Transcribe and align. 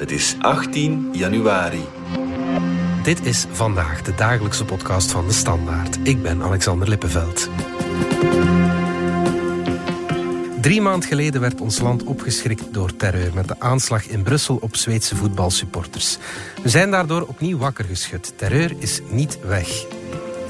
Het 0.00 0.10
is 0.10 0.36
18 0.38 1.08
januari. 1.12 1.84
Dit 3.02 3.26
is 3.26 3.46
vandaag 3.50 4.02
de 4.02 4.14
dagelijkse 4.14 4.64
podcast 4.64 5.10
van 5.10 5.26
de 5.26 5.32
Standaard. 5.32 5.98
Ik 6.02 6.22
ben 6.22 6.42
Alexander 6.42 6.88
Lippenveld. 6.88 7.48
Drie 10.60 10.80
maand 10.80 11.04
geleden 11.04 11.40
werd 11.40 11.60
ons 11.60 11.80
land 11.80 12.04
opgeschrikt 12.04 12.72
door 12.74 12.96
terreur 12.96 13.34
met 13.34 13.48
de 13.48 13.54
aanslag 13.58 14.08
in 14.08 14.22
Brussel 14.22 14.56
op 14.60 14.76
Zweedse 14.76 15.16
voetbalsupporters. 15.16 16.18
We 16.62 16.68
zijn 16.68 16.90
daardoor 16.90 17.22
opnieuw 17.22 17.58
wakker 17.58 17.84
geschud. 17.84 18.32
Terreur 18.36 18.74
is 18.78 19.00
niet 19.10 19.38
weg. 19.42 19.86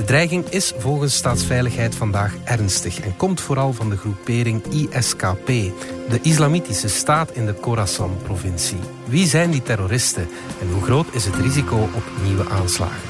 De 0.00 0.06
dreiging 0.06 0.48
is 0.48 0.72
volgens 0.78 1.14
Staatsveiligheid 1.14 1.94
vandaag 1.94 2.34
ernstig 2.44 3.00
en 3.00 3.16
komt 3.16 3.40
vooral 3.40 3.72
van 3.72 3.90
de 3.90 3.96
groepering 3.96 4.66
ISKP, 4.66 5.46
de 5.46 6.18
Islamitische 6.22 6.88
Staat 6.88 7.30
in 7.30 7.46
de 7.46 7.54
Khorasan-provincie. 7.54 8.78
Wie 9.04 9.26
zijn 9.26 9.50
die 9.50 9.62
terroristen 9.62 10.28
en 10.60 10.70
hoe 10.72 10.82
groot 10.82 11.06
is 11.14 11.24
het 11.24 11.34
risico 11.34 11.76
op 11.76 12.04
nieuwe 12.24 12.48
aanslagen? 12.48 13.09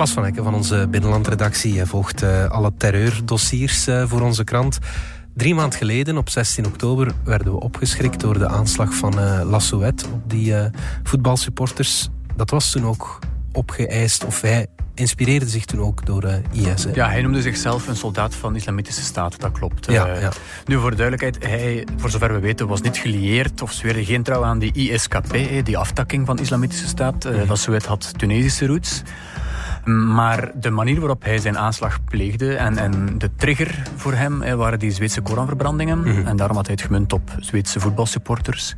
Nicolas 0.00 0.18
van 0.18 0.30
Hekken 0.32 0.44
van 0.44 0.54
onze 0.54 0.86
binnenlandredactie 0.90 1.84
volgt 1.84 2.22
uh, 2.22 2.46
alle 2.46 2.72
terreurdossiers 2.76 3.88
uh, 3.88 4.04
voor 4.06 4.20
onze 4.20 4.44
krant. 4.44 4.78
Drie 5.34 5.54
maand 5.54 5.74
geleden, 5.74 6.16
op 6.16 6.28
16 6.28 6.66
oktober, 6.66 7.12
werden 7.24 7.52
we 7.52 7.60
opgeschrikt 7.60 8.20
door 8.20 8.38
de 8.38 8.48
aanslag 8.48 8.94
van 8.94 9.18
uh, 9.18 9.40
La 9.44 9.58
Souette 9.58 10.04
op 10.12 10.30
die 10.30 10.54
voetbalsupporters. 11.02 12.08
Dat 12.36 12.50
was 12.50 12.70
toen 12.70 12.86
ook 12.86 13.18
opgeëist, 13.52 14.24
of 14.24 14.40
hij 14.40 14.66
inspireerde 14.94 15.48
zich 15.48 15.64
toen 15.64 15.80
ook 15.80 16.06
door 16.06 16.24
IS. 16.52 16.86
Ja, 16.94 17.08
hij 17.08 17.22
noemde 17.22 17.42
zichzelf 17.42 17.88
een 17.88 17.96
soldaat 17.96 18.34
van 18.34 18.52
de 18.52 18.58
Islamitische 18.58 19.02
Staat, 19.02 19.40
dat 19.40 19.52
klopt. 19.52 19.86
Ja, 19.90 20.06
ja. 20.06 20.32
Nu, 20.66 20.78
voor 20.78 20.90
de 20.90 20.96
duidelijkheid, 20.96 21.50
hij, 21.50 21.86
voor 21.96 22.10
zover 22.10 22.32
we 22.32 22.40
weten, 22.40 22.66
was 22.66 22.80
niet 22.80 22.96
gelieerd 22.96 23.62
of 23.62 23.72
zweerde 23.72 24.04
geen 24.04 24.22
trouw 24.22 24.44
aan 24.44 24.58
die 24.58 24.72
ISKP, 24.72 25.36
die 25.64 25.78
aftakking 25.78 26.26
van 26.26 26.36
de 26.36 26.42
Islamitische 26.42 26.86
Staat. 26.86 27.24
Mm 27.24 27.30
-hmm. 27.30 27.48
La 27.48 27.54
Souette 27.54 27.88
had 27.88 28.18
Tunesische 28.18 28.66
roots. 28.66 29.02
Maar 29.84 30.50
de 30.54 30.70
manier 30.70 30.98
waarop 30.98 31.24
hij 31.24 31.38
zijn 31.38 31.58
aanslag 31.58 32.04
pleegde 32.04 32.56
en, 32.56 32.78
en 32.78 33.18
de 33.18 33.30
trigger 33.36 33.82
voor 33.96 34.12
hem 34.12 34.42
hè, 34.42 34.56
waren 34.56 34.78
die 34.78 34.90
Zweedse 34.90 35.20
Koranverbrandingen. 35.20 35.98
Mm 35.98 36.26
En 36.26 36.36
daarom 36.36 36.56
had 36.56 36.66
hij 36.66 36.74
het 36.74 36.84
gemunt 36.84 37.12
op 37.12 37.30
Zweedse 37.38 37.80
voetbalsupporters. 37.80 38.74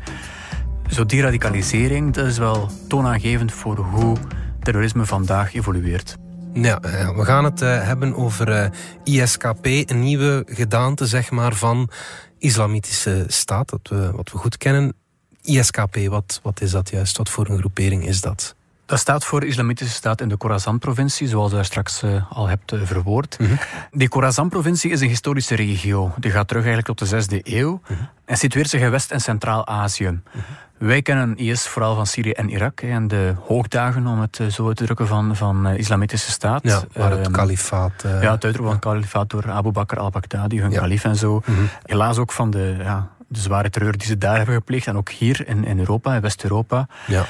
Zo 0.87 1.07
die 1.07 1.23
radicalisering, 1.23 2.13
dat 2.13 2.27
is 2.27 2.39
wel 2.39 2.71
toonaangevend 2.89 3.53
voor 3.53 3.77
hoe 3.77 4.17
terrorisme 4.63 5.07
vandaag 5.07 5.55
evolueert. 5.55 6.17
Ja, 6.53 6.81
we 7.17 7.25
gaan 7.25 7.45
het 7.45 7.63
uh, 7.63 7.83
hebben 7.83 8.17
over 8.17 8.49
uh, 8.49 8.67
ISKP, 9.05 9.67
een 9.67 10.01
nieuwe 10.01 10.43
gedaante 10.47 11.07
zeg 11.07 11.31
maar, 11.31 11.55
van 11.55 11.91
islamitische 12.39 13.25
staat, 13.27 13.69
dat 13.69 13.89
we, 13.89 14.11
wat 14.13 14.33
we 14.33 14.39
goed 14.39 14.57
kennen. 14.57 14.95
ISKP, 15.43 15.97
wat, 16.09 16.41
wat 16.43 16.61
is 16.61 16.71
dat 16.71 16.91
juist? 16.91 17.17
Wat 17.17 17.29
voor 17.29 17.49
een 17.49 17.59
groepering 17.59 18.07
is 18.07 18.21
dat? 18.21 18.55
Dat 18.87 18.99
staat 18.99 19.25
voor 19.25 19.41
de 19.41 19.47
Islamitische 19.47 19.95
Staat 19.95 20.21
in 20.21 20.29
de 20.29 20.37
Khorasan-provincie, 20.37 21.29
zoals 21.29 21.53
u 21.53 21.55
daar 21.55 21.65
straks 21.65 22.03
uh, 22.03 22.23
al 22.31 22.47
hebt 22.47 22.73
uh, 22.73 22.81
verwoord. 22.85 23.39
Mm 23.39 23.47
-hmm. 23.47 23.59
Die 23.91 24.09
Khorasan-provincie 24.09 24.91
is 24.91 25.01
een 25.01 25.09
historische 25.09 25.55
regio. 25.55 26.15
Die 26.19 26.31
gaat 26.31 26.49
terug 26.49 26.65
eigenlijk 26.65 26.99
tot 26.99 27.11
de 27.11 27.41
6e 27.41 27.43
eeuw 27.43 27.71
mm 27.71 27.97
-hmm. 27.97 28.09
en 28.25 28.37
situeert 28.37 28.69
zich 28.69 28.81
in 28.81 28.91
West- 28.91 29.11
en 29.11 29.21
Centraal-Azië. 29.21 30.09
Mm 30.09 30.23
-hmm. 30.33 30.43
Wij 30.79 31.03
kennen 31.03 31.37
IS 31.37 31.67
vooral 31.69 31.95
van 31.95 32.07
Syrië 32.07 32.31
en 32.31 32.49
Irak 32.49 32.81
en 32.81 33.09
de 33.09 33.35
hoogdagen, 33.47 34.07
om 34.07 34.21
het 34.21 34.41
zo 34.49 34.73
te 34.73 34.85
drukken, 34.85 35.07
van, 35.07 35.37
van 35.37 35.63
de 35.65 35.77
Islamitische 35.77 36.31
Staat. 36.31 36.63
Ja, 36.63 36.83
waar 36.93 37.11
het 37.11 37.27
um, 37.27 37.33
kalifaat... 37.33 37.93
Ja, 38.03 38.11
het 38.11 38.45
uitroepen 38.45 38.65
van 38.65 38.73
het 38.73 38.81
kalifaat 38.81 39.31
door 39.31 39.51
Abu 39.51 39.71
Bakr 39.71 39.99
al-Baghdadi, 39.99 40.61
hun 40.61 40.71
ja. 40.71 40.81
kalif 40.81 41.05
en 41.05 41.17
zo. 41.17 41.43
Helaas 41.83 42.19
ook 42.19 42.33
van 42.33 42.51
de, 42.51 42.77
ja, 42.79 43.09
de 43.29 43.41
zware 43.41 43.71
terreur 43.71 43.99
die 43.99 44.07
ze 44.07 44.19
daar 44.19 44.37
hebben 44.37 44.55
gepleegd 44.55 44.87
en 44.87 44.97
ook 44.97 45.11
hier 45.11 45.49
in, 45.49 45.65
in 45.65 45.79
Europa, 45.79 46.15
in 46.15 46.21
West-Europa. 46.21 46.87
Ja. 47.07 47.25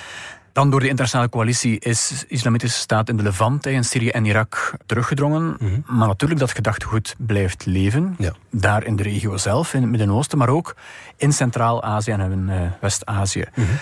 Dan 0.52 0.70
door 0.70 0.80
de 0.80 0.88
internationale 0.88 1.28
coalitie 1.28 1.78
is 1.78 2.08
de 2.08 2.26
Islamitische 2.28 2.78
Staat 2.78 3.08
in 3.08 3.16
de 3.16 3.22
Levant 3.22 3.66
in 3.66 3.84
Syrië 3.84 4.08
en 4.08 4.24
Irak 4.24 4.74
teruggedrongen. 4.86 5.42
Mm 5.42 5.56
-hmm. 5.58 5.84
Maar 5.86 6.08
natuurlijk 6.08 6.40
dat 6.40 6.52
gedachtegoed 6.52 7.14
blijft 7.18 7.66
leven. 7.66 8.14
Ja. 8.18 8.32
Daar 8.50 8.84
in 8.84 8.96
de 8.96 9.02
regio 9.02 9.36
zelf, 9.36 9.74
in 9.74 9.80
het 9.80 9.90
Midden-Oosten, 9.90 10.38
maar 10.38 10.48
ook 10.48 10.76
in 11.16 11.32
Centraal-Azië 11.32 12.10
en 12.10 12.32
in 12.32 12.48
uh, 12.48 12.60
West-Azië. 12.80 13.44
Mm 13.54 13.64
-hmm. 13.64 13.76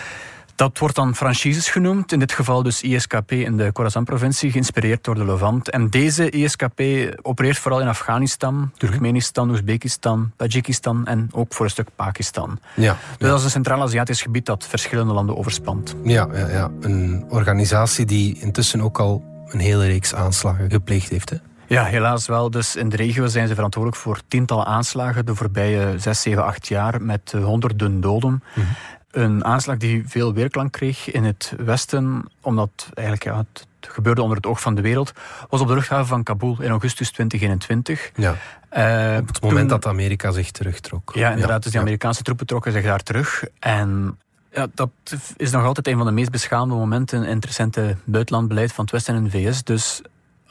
Dat 0.60 0.78
wordt 0.78 0.94
dan 0.94 1.15
franchises 1.15 1.69
genoemd, 1.69 2.12
in 2.12 2.19
dit 2.19 2.32
geval 2.32 2.62
dus 2.62 2.82
ISKP 2.82 3.32
in 3.32 3.56
de 3.56 3.72
Khorasan-provincie, 3.72 4.50
geïnspireerd 4.50 5.04
door 5.04 5.15
de 5.15 5.25
Levant. 5.25 5.71
En 5.71 5.88
deze 5.88 6.31
ISKP 6.31 6.81
opereert 7.22 7.59
vooral 7.59 7.81
in 7.81 7.88
Afghanistan, 7.88 8.72
Turkmenistan, 8.76 9.50
Oezbekistan, 9.50 10.32
Tajikistan 10.37 11.06
en 11.06 11.28
ook 11.32 11.54
voor 11.54 11.65
een 11.65 11.70
stuk 11.70 11.88
Pakistan. 11.97 12.59
Ja, 12.75 12.93
dus 12.93 12.99
ja. 13.19 13.26
dat 13.26 13.38
is 13.38 13.44
een 13.44 13.50
Centraal-Aziatisch 13.50 14.22
gebied 14.22 14.47
dat 14.47 14.66
verschillende 14.66 15.12
landen 15.12 15.37
overspant. 15.37 15.94
Ja, 16.04 16.28
ja, 16.32 16.49
ja, 16.49 16.70
een 16.81 17.25
organisatie 17.28 18.04
die 18.04 18.41
intussen 18.41 18.81
ook 18.81 18.99
al 18.99 19.25
een 19.47 19.60
hele 19.60 19.87
reeks 19.87 20.15
aanslagen 20.15 20.70
gepleegd 20.70 21.09
heeft. 21.09 21.31
Hè? 21.31 21.37
Ja, 21.66 21.84
helaas 21.84 22.26
wel. 22.26 22.50
Dus 22.50 22.76
in 22.76 22.88
de 22.88 22.97
regio 22.97 23.26
zijn 23.26 23.49
ze 23.49 23.54
verantwoordelijk 23.54 24.03
voor 24.03 24.20
tientallen 24.28 24.66
aanslagen 24.66 25.26
de 25.26 25.34
voorbije 25.34 25.99
zes, 25.99 26.22
zeven, 26.22 26.44
acht 26.44 26.69
jaar 26.69 27.03
met 27.03 27.32
honderden 27.32 28.00
doden. 28.00 28.31
Mm 28.31 28.43
-hmm. 28.54 28.76
Een 29.10 29.44
aanslag 29.44 29.76
die 29.76 30.03
veel 30.06 30.34
weerklank 30.34 30.72
kreeg 30.72 31.10
in 31.10 31.25
het 31.25 31.53
Westen, 31.56 32.25
omdat 32.41 32.88
eigenlijk 32.94 33.25
ja, 33.25 33.37
het 33.37 33.66
gebeurde 33.81 34.22
onder 34.22 34.37
het 34.37 34.47
oog 34.47 34.60
van 34.60 34.75
de 34.75 34.82
wereld, 34.82 35.12
was 35.48 35.60
op 35.60 35.69
de 35.69 35.75
luchthaven 35.75 36.06
van 36.06 36.22
Kabul 36.22 36.56
in 36.60 36.71
augustus 36.71 37.10
2021. 37.10 38.10
Ja. 38.15 38.31
Uh, 38.31 39.19
op 39.20 39.26
het 39.26 39.41
moment 39.41 39.69
toen, 39.69 39.78
dat 39.78 39.87
Amerika 39.87 40.31
zich 40.31 40.50
terugtrok. 40.50 41.12
Ja, 41.15 41.31
inderdaad. 41.31 41.56
Ja. 41.56 41.59
Dus 41.59 41.70
die 41.70 41.81
Amerikaanse 41.81 42.22
troepen 42.22 42.47
trokken 42.47 42.72
zich 42.72 42.84
daar 42.84 43.03
terug. 43.03 43.44
En 43.59 44.19
ja, 44.53 44.66
dat 44.75 44.91
is 45.37 45.50
nog 45.50 45.65
altijd 45.65 45.87
een 45.87 45.97
van 45.97 46.06
de 46.06 46.12
meest 46.12 46.31
beschamende 46.31 46.75
momenten 46.75 47.25
in 47.25 47.34
het 47.34 47.44
recente 47.44 47.97
buitenlandbeleid 48.04 48.72
van 48.72 48.84
het 48.84 48.93
Westen 48.93 49.15
en 49.15 49.25
de 49.25 49.31
VS. 49.31 49.65
Dus 49.65 50.03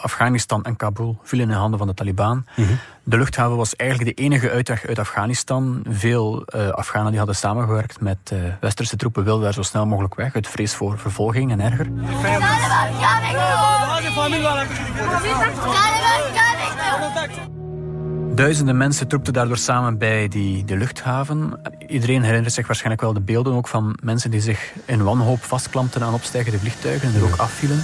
Afghanistan 0.01 0.63
en 0.63 0.75
Kabul 0.75 1.19
vielen 1.23 1.49
in 1.49 1.55
handen 1.55 1.79
van 1.79 1.87
de 1.87 1.93
Taliban. 1.93 2.45
Mm 2.55 2.65
-hmm. 2.65 2.79
De 3.03 3.17
luchthaven 3.17 3.57
was 3.57 3.75
eigenlijk 3.75 4.17
de 4.17 4.23
enige 4.23 4.49
uitweg 4.49 4.87
uit 4.87 4.99
Afghanistan. 4.99 5.83
Veel 5.89 6.45
uh, 6.55 6.69
Afghanen 6.69 7.09
die 7.09 7.17
hadden 7.17 7.35
samengewerkt 7.35 8.01
met 8.01 8.17
uh, 8.33 8.39
westerse 8.59 8.95
troepen 8.95 9.23
wilden 9.23 9.43
daar 9.43 9.53
zo 9.53 9.61
snel 9.61 9.85
mogelijk 9.85 10.15
weg 10.15 10.35
uit 10.35 10.47
vrees 10.47 10.75
voor 10.75 10.99
vervolging 10.99 11.51
en 11.51 11.59
erger. 11.59 11.87
Duizenden 18.35 18.77
mensen 18.77 19.07
troepten 19.07 19.33
daardoor 19.33 19.57
samen 19.57 19.97
bij 19.97 20.27
die, 20.27 20.65
die 20.65 20.77
luchthaven. 20.77 21.59
Iedereen 21.87 22.23
herinnert 22.23 22.53
zich 22.53 22.67
waarschijnlijk 22.67 23.01
wel 23.01 23.13
de 23.13 23.21
beelden 23.21 23.53
ook 23.53 23.67
van 23.67 23.97
mensen 24.03 24.31
die 24.31 24.41
zich 24.41 24.73
in 24.85 25.03
wanhoop 25.03 25.43
vastklampten 25.43 26.03
aan 26.03 26.13
opstijgende 26.13 26.59
vliegtuigen 26.59 27.09
en 27.09 27.15
er 27.15 27.23
ook 27.23 27.39
afvielen. 27.39 27.81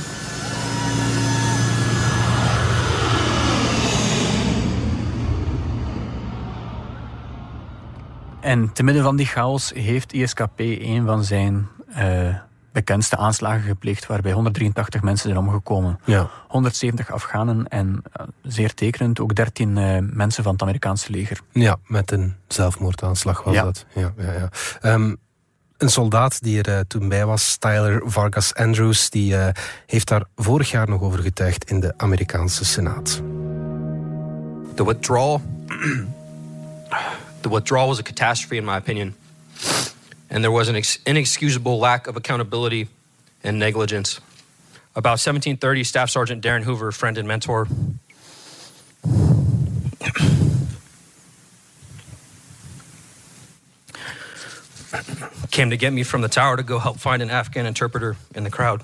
En 8.45 8.73
te 8.73 8.83
midden 8.83 9.03
van 9.03 9.15
die 9.15 9.25
chaos 9.25 9.71
heeft 9.75 10.13
ISKP 10.13 10.59
een 10.59 11.05
van 11.05 11.23
zijn 11.23 11.67
uh, 11.97 12.35
bekendste 12.71 13.17
aanslagen 13.17 13.61
gepleegd, 13.61 14.05
waarbij 14.05 14.31
183 14.31 15.01
mensen 15.01 15.29
zijn 15.29 15.45
omgekomen. 15.45 15.99
Ja. 16.03 16.29
170 16.47 17.11
Afghanen 17.11 17.67
en 17.67 18.03
uh, 18.19 18.25
zeer 18.41 18.73
tekenend 18.73 19.19
ook 19.19 19.35
13 19.35 19.77
uh, 19.77 19.97
mensen 20.01 20.43
van 20.43 20.51
het 20.51 20.61
Amerikaanse 20.61 21.11
leger. 21.11 21.39
Ja, 21.51 21.77
met 21.85 22.11
een 22.11 22.35
zelfmoordaanslag 22.47 23.43
was 23.43 23.53
ja. 23.53 23.63
dat. 23.63 23.85
Ja, 23.93 24.13
ja, 24.17 24.31
ja. 24.31 24.49
Um, 24.93 25.17
een 25.77 25.89
soldaat 25.89 26.43
die 26.43 26.61
er 26.61 26.77
uh, 26.77 26.79
toen 26.87 27.09
bij 27.09 27.25
was, 27.25 27.57
Tyler 27.57 28.01
Vargas 28.05 28.53
Andrews, 28.53 29.09
die 29.09 29.33
uh, 29.33 29.47
heeft 29.85 30.07
daar 30.07 30.23
vorig 30.35 30.71
jaar 30.71 30.89
nog 30.89 31.01
over 31.01 31.19
getuigd 31.19 31.69
in 31.69 31.79
de 31.79 31.93
Amerikaanse 31.97 32.65
Senaat. 32.65 33.21
The 34.75 34.85
withdrawal 34.85 35.41
The 37.45 37.49
withdrawal 37.49 37.89
was 37.89 37.99
a 37.99 38.03
catastrophe, 38.03 38.57
in 38.57 38.65
my 38.65 38.75
opinion. 38.75 39.13
And 40.31 40.43
there 40.43 40.49
was 40.49 40.67
an 40.67 40.75
ex- 40.75 40.97
inexcusable 41.05 41.77
lack 41.77 42.07
of 42.07 42.17
accountability 42.17 42.87
and 43.43 43.59
negligence. 43.59 44.19
About 44.95 45.21
1730, 45.21 45.83
Staff 45.83 46.09
Sergeant 46.09 46.43
Darren 46.43 46.63
Hoover, 46.63 46.91
friend 46.91 47.19
and 47.19 47.27
mentor, 47.27 47.67
came 55.51 55.69
to 55.69 55.77
get 55.77 55.93
me 55.93 56.01
from 56.01 56.21
the 56.21 56.27
tower 56.27 56.57
to 56.57 56.63
go 56.63 56.79
help 56.79 56.97
find 56.97 57.21
an 57.21 57.29
Afghan 57.29 57.67
interpreter 57.67 58.17
in 58.33 58.43
the 58.43 58.49
crowd. 58.49 58.81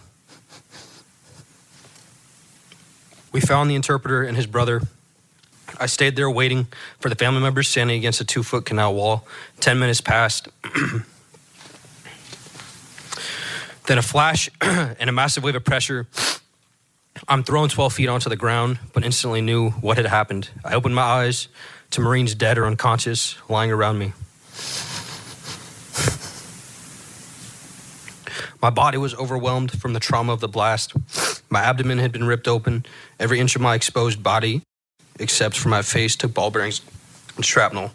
We 3.32 3.42
found 3.42 3.72
the 3.72 3.76
interpreter 3.76 4.22
and 4.22 4.38
his 4.38 4.46
brother 4.46 4.84
I 5.80 5.86
stayed 5.86 6.16
there 6.16 6.30
waiting 6.30 6.68
for 7.00 7.10
the 7.10 7.16
family 7.16 7.42
members 7.42 7.68
standing 7.68 7.98
against 7.98 8.22
a 8.22 8.26
two 8.26 8.44
foot 8.44 8.66
canal 8.66 8.94
wall. 8.94 9.26
Ten 9.60 9.80
minutes 9.80 10.02
passed. 10.02 10.48
then 13.88 13.98
a 13.98 14.02
flash 14.02 14.50
and 14.62 15.10
a 15.10 15.12
massive 15.12 15.44
wave 15.44 15.56
of 15.56 15.64
pressure. 15.64 16.08
I'm 17.28 17.44
thrown 17.44 17.70
12 17.70 17.94
feet 17.94 18.08
onto 18.08 18.30
the 18.30 18.36
ground, 18.36 18.80
but 18.94 19.04
instantly 19.04 19.42
knew 19.42 19.72
what 19.72 19.98
had 19.98 20.06
happened. 20.06 20.50
I 20.64 20.74
opened 20.74 20.96
my 20.96 21.02
eyes 21.02 21.48
to 21.92 22.02
Marines 22.02 22.36
dead 22.36 22.58
or 22.58 22.66
unconscious 22.66 23.38
lying 23.50 23.72
around 23.72 24.00
me. 24.00 24.14
My 28.62 28.70
body 28.70 28.98
was 28.98 29.16
overwhelmed 29.16 29.80
from 29.82 29.94
the 29.94 30.00
trauma 30.00 30.34
of 30.34 30.40
the 30.40 30.48
blast. 30.48 30.94
My 31.50 31.62
abdomen 31.62 31.98
had 31.98 32.12
been 32.12 32.26
ripped 32.26 32.48
open. 32.48 32.86
Every 33.20 33.40
inch 33.40 33.56
of 33.56 33.62
my 33.62 33.74
exposed 33.74 34.22
body, 34.22 34.62
except 35.22 35.58
for 35.58 35.70
my 35.70 35.84
face, 35.84 36.16
took 36.16 36.34
ball 36.34 36.52
bearings 36.52 36.84
and 37.36 37.46
shrapnel. 37.46 37.92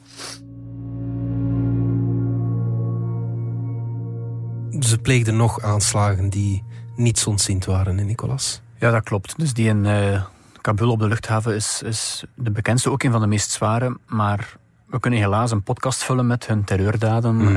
Ze 4.81 4.99
pleegden 4.99 5.37
nog 5.37 5.63
aanslagen 5.63 6.31
die 6.31 6.65
niet 6.97 7.25
ontziend 7.27 7.65
waren 7.65 7.99
in 7.99 8.07
Nicolas. 8.07 8.61
Ja, 8.79 8.91
dat 8.91 9.03
klopt. 9.03 9.39
Dus 9.39 9.53
die 9.53 9.69
in 9.69 9.85
uh, 9.85 10.23
Kabul 10.61 10.91
op 10.91 10.99
de 10.99 11.09
luchthaven 11.09 11.55
is, 11.55 11.83
is 11.85 12.25
de 12.35 12.51
bekendste, 12.51 12.91
ook 12.91 13.03
een 13.03 13.13
van 13.13 13.21
de 13.21 13.27
meest 13.27 13.51
zware. 13.51 13.97
Maar 14.07 14.57
we 14.87 15.01
kunnen 15.01 15.21
helaas 15.21 15.51
een 15.51 15.63
podcast 15.63 16.05
vullen 16.05 16.27
met 16.27 16.47
hun 16.47 16.65
terreurdaden. 16.65 17.37
Mm 17.37 17.57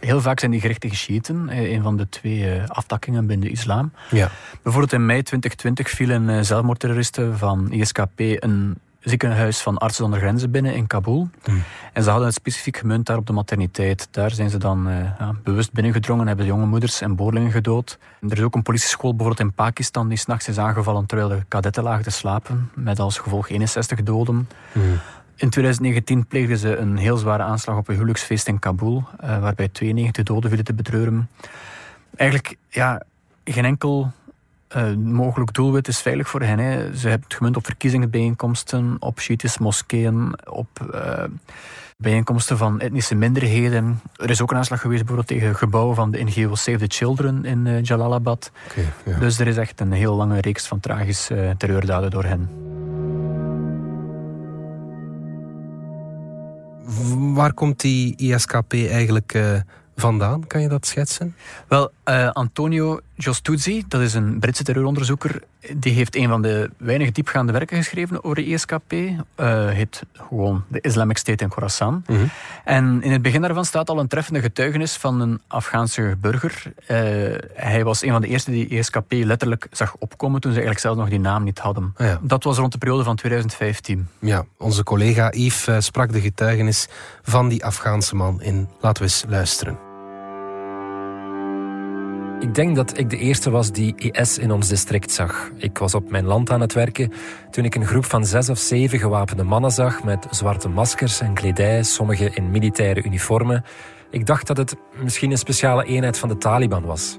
heel 0.00 0.20
vaak 0.20 0.38
zijn 0.38 0.50
die 0.50 0.60
gerichte 0.60 0.88
geschieten, 0.88 1.48
uh, 1.50 1.72
een 1.72 1.82
van 1.82 1.96
de 1.96 2.08
twee 2.08 2.56
uh, 2.56 2.68
aftakkingen 2.68 3.26
binnen 3.26 3.46
de 3.46 3.52
islam. 3.52 3.92
Ja. 4.10 4.30
Bijvoorbeeld 4.62 4.92
in 4.92 5.06
mei 5.06 5.22
2020 5.22 5.90
vielen 5.90 6.44
zelfmoordterroristen 6.44 7.38
van 7.38 7.72
ISKP 7.72 8.20
een 8.20 8.78
ziekenhuis 9.08 9.60
van 9.60 9.78
Artsen 9.78 10.02
zonder 10.02 10.20
Grenzen 10.20 10.50
binnen 10.50 10.74
in 10.74 10.86
Kabul. 10.86 11.28
Mm. 11.46 11.62
En 11.92 12.02
ze 12.02 12.08
hadden 12.08 12.26
het 12.26 12.36
specifiek 12.36 12.76
gemunt 12.76 13.06
daar 13.06 13.16
op 13.16 13.26
de 13.26 13.32
materniteit. 13.32 14.08
Daar 14.10 14.30
zijn 14.30 14.50
ze 14.50 14.58
dan 14.58 14.86
ja, 15.18 15.34
bewust 15.42 15.72
binnengedrongen, 15.72 16.26
hebben 16.26 16.46
jonge 16.46 16.66
moeders 16.66 17.00
en 17.00 17.16
boorlingen 17.16 17.50
gedood. 17.50 17.98
er 18.20 18.38
is 18.38 18.42
ook 18.42 18.54
een 18.54 18.62
politieschool 18.62 19.14
bijvoorbeeld 19.14 19.48
in 19.48 19.54
Pakistan 19.54 20.08
die 20.08 20.18
s'nachts 20.18 20.48
is 20.48 20.58
aangevallen 20.58 21.06
terwijl 21.06 21.28
de 21.28 21.44
kadetten 21.48 21.82
lagen 21.82 22.02
te 22.02 22.10
slapen, 22.10 22.70
met 22.74 22.98
als 22.98 23.18
gevolg 23.18 23.48
61 23.48 24.02
doden. 24.02 24.48
Mm. 24.72 24.82
In 25.38 25.50
2019 25.50 26.26
pleegden 26.26 26.58
ze 26.58 26.76
een 26.76 26.96
heel 26.96 27.16
zware 27.16 27.42
aanslag 27.42 27.76
op 27.76 27.88
een 27.88 27.94
huwelijksfeest 27.94 28.48
in 28.48 28.58
Kabul, 28.58 29.04
uh, 29.24 29.38
waarbij 29.40 29.68
92 29.68 30.24
doden 30.24 30.48
vielen 30.48 30.66
te 30.66 30.74
betreuren. 30.74 31.28
Eigenlijk, 32.16 32.56
ja, 32.68 33.02
geen 33.44 33.64
enkel 33.64 34.12
uh, 34.76 34.94
mogelijk 34.96 35.52
doelwit 35.52 35.88
is 35.88 36.00
veilig 36.00 36.28
voor 36.28 36.42
hen. 36.42 36.58
Hè. 36.58 36.96
Ze 36.96 37.08
hebben 37.08 37.28
het 37.28 37.36
gemunt 37.36 37.56
op 37.56 37.64
verkiezingsbijeenkomsten, 37.64 38.96
op 38.98 39.20
Shiïtische 39.20 39.62
moskeeën, 39.62 40.38
op 40.50 40.68
uh, 40.94 41.24
bijeenkomsten 41.96 42.56
van 42.56 42.80
etnische 42.80 43.14
minderheden. 43.14 44.00
Er 44.16 44.30
is 44.30 44.42
ook 44.42 44.50
een 44.50 44.56
aanslag 44.56 44.80
geweest 44.80 45.04
bijvoorbeeld 45.04 45.40
tegen 45.40 45.56
gebouwen 45.56 45.94
van 45.94 46.10
de 46.10 46.22
NGO 46.24 46.54
Save 46.54 46.78
the 46.78 46.96
Children 46.96 47.44
in 47.44 47.66
uh, 47.66 47.82
Jalalabad. 47.82 48.50
Okay, 48.70 48.84
ja. 49.04 49.18
Dus 49.18 49.38
er 49.38 49.46
is 49.46 49.56
echt 49.56 49.80
een 49.80 49.92
heel 49.92 50.14
lange 50.14 50.40
reeks 50.40 50.66
van 50.66 50.80
tragische 50.80 51.54
terreurdaden 51.56 52.10
door 52.10 52.24
hen. 52.24 52.48
Waar 57.34 57.52
komt 57.52 57.80
die 57.80 58.16
ISKP 58.16 58.72
eigenlijk 58.72 59.34
uh, 59.34 59.60
vandaan? 59.96 60.46
Kan 60.46 60.60
je 60.60 60.68
dat 60.68 60.86
schetsen? 60.86 61.36
Wel, 61.68 61.90
uh, 62.04 62.30
Antonio 62.30 63.00
Giostuzzi, 63.20 63.84
dat 63.88 64.00
is 64.00 64.14
een 64.14 64.38
Britse 64.38 64.62
terreuronderzoeker, 64.62 65.42
die 65.76 65.92
heeft 65.92 66.16
een 66.16 66.28
van 66.28 66.42
de 66.42 66.70
weinige 66.76 67.10
diepgaande 67.10 67.52
werken 67.52 67.76
geschreven 67.76 68.24
over 68.24 68.36
de 68.36 68.44
ISKP. 68.44 68.92
Uh, 68.92 69.16
heet 69.68 70.02
gewoon 70.12 70.64
de 70.68 70.80
Islamic 70.80 71.16
State 71.18 71.44
in 71.44 71.50
Khorasan. 71.50 72.04
Mm 72.06 72.16
-hmm. 72.16 72.30
En 72.64 73.02
in 73.02 73.12
het 73.12 73.22
begin 73.22 73.40
daarvan 73.40 73.64
staat 73.64 73.90
al 73.90 73.98
een 73.98 74.08
treffende 74.08 74.40
getuigenis 74.40 74.96
van 74.96 75.20
een 75.20 75.40
Afghaanse 75.46 76.16
burger. 76.20 76.62
Uh, 76.66 76.88
hij 77.54 77.84
was 77.84 78.02
een 78.02 78.10
van 78.10 78.20
de 78.20 78.28
eerste 78.28 78.50
die 78.50 78.68
ISKP 78.68 79.12
letterlijk 79.12 79.66
zag 79.70 79.96
opkomen 79.98 80.40
toen 80.40 80.52
ze 80.52 80.58
eigenlijk 80.58 80.86
zelf 80.86 80.96
nog 80.96 81.08
die 81.08 81.20
naam 81.20 81.44
niet 81.44 81.58
hadden. 81.58 81.94
Ah, 81.96 82.06
ja. 82.06 82.18
Dat 82.22 82.44
was 82.44 82.58
rond 82.58 82.72
de 82.72 82.78
periode 82.78 83.04
van 83.04 83.16
2015. 83.16 84.08
Ja, 84.18 84.44
onze 84.58 84.82
collega 84.82 85.30
Yves 85.30 85.68
uh, 85.68 85.76
sprak 85.78 86.12
de 86.12 86.20
getuigenis 86.20 86.88
van 87.22 87.48
die 87.48 87.64
Afghaanse 87.64 88.16
man 88.16 88.42
in. 88.42 88.68
Laten 88.80 89.02
we 89.02 89.08
eens 89.08 89.24
luisteren. 89.28 89.87
Ik 92.40 92.54
denk 92.54 92.76
dat 92.76 92.98
ik 92.98 93.10
de 93.10 93.18
eerste 93.18 93.50
was 93.50 93.72
die 93.72 93.94
IS 93.96 94.38
in 94.38 94.50
ons 94.50 94.68
district 94.68 95.10
zag. 95.10 95.50
Ik 95.56 95.78
was 95.78 95.94
op 95.94 96.10
mijn 96.10 96.24
land 96.24 96.50
aan 96.50 96.60
het 96.60 96.72
werken 96.72 97.12
toen 97.50 97.64
ik 97.64 97.74
een 97.74 97.86
groep 97.86 98.04
van 98.04 98.26
zes 98.26 98.48
of 98.48 98.58
zeven 98.58 98.98
gewapende 98.98 99.42
mannen 99.42 99.70
zag 99.70 100.04
met 100.04 100.26
zwarte 100.30 100.68
maskers 100.68 101.20
en 101.20 101.34
kledij, 101.34 101.82
sommigen 101.82 102.34
in 102.34 102.50
militaire 102.50 103.02
uniformen. 103.02 103.64
Ik 104.10 104.26
dacht 104.26 104.46
dat 104.46 104.56
het 104.56 104.76
misschien 105.02 105.30
een 105.30 105.38
speciale 105.38 105.84
eenheid 105.84 106.18
van 106.18 106.28
de 106.28 106.38
Taliban 106.38 106.84
was. 106.84 107.18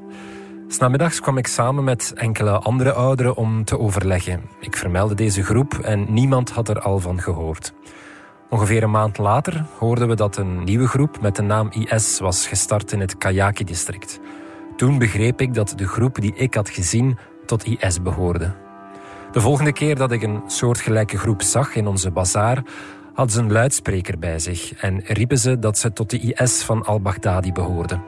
Snamiddags 0.68 1.20
kwam 1.20 1.38
ik 1.38 1.48
samen 1.48 1.84
met 1.84 2.14
enkele 2.16 2.60
andere 2.60 2.94
ouderen 2.94 3.36
om 3.36 3.64
te 3.64 3.80
overleggen. 3.80 4.42
Ik 4.60 4.76
vermeldde 4.76 5.16
deze 5.16 5.44
groep 5.44 5.74
en 5.74 6.14
niemand 6.14 6.52
had 6.52 6.70
er 6.70 6.80
al 6.80 7.00
van 7.00 7.22
gehoord. 7.22 7.74
Ongeveer 8.50 8.84
een 8.84 8.92
maand 8.92 9.18
later 9.18 9.66
hoorden 9.78 10.08
we 10.08 10.16
dat 10.16 10.38
een 10.38 10.64
nieuwe 10.64 10.88
groep 10.88 11.22
met 11.22 11.36
de 11.36 11.42
naam 11.42 11.70
IS 11.72 12.20
was 12.20 12.48
gestart 12.48 12.92
in 12.92 13.00
het 13.00 13.18
Kayaki-district. 13.18 14.20
Toen 14.80 14.98
begreep 14.98 15.42
ik 15.42 15.54
dat 15.54 15.74
de 15.76 15.88
groep 15.88 16.16
die 16.16 16.34
ik 16.36 16.54
had 16.54 16.70
gezien 16.70 17.18
tot 17.46 17.66
IS 17.66 18.02
behoorde. 18.02 18.52
De 19.32 19.42
volgende 19.42 19.74
keer 19.74 19.96
dat 19.96 20.12
ik 20.12 20.22
een 20.22 20.42
soortgelijke 20.48 21.18
groep 21.18 21.42
zag 21.42 21.76
in 21.76 21.88
onze 21.88 22.12
bazaar, 22.12 22.64
hadden 23.14 23.36
ze 23.36 23.42
een 23.42 23.52
luidspreker 23.52 24.20
bij 24.20 24.40
zich 24.40 24.74
en 24.74 25.02
riepen 25.06 25.38
ze 25.38 25.60
dat 25.60 25.78
ze 25.78 25.94
tot 25.94 26.10
de 26.10 26.20
IS 26.20 26.64
van 26.64 26.86
al-Baghdadi 26.86 27.52
behoorden. 27.52 28.02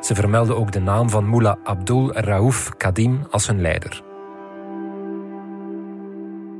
Ze 0.00 0.14
vermelden 0.14 0.56
ook 0.56 0.72
de 0.72 0.80
naam 0.80 1.10
van 1.10 1.30
Mullah 1.30 1.56
Abdul 1.64 2.12
Raouf 2.12 2.70
Kadim 2.76 3.26
als 3.30 3.46
hun 3.46 3.60
leider. 3.60 4.05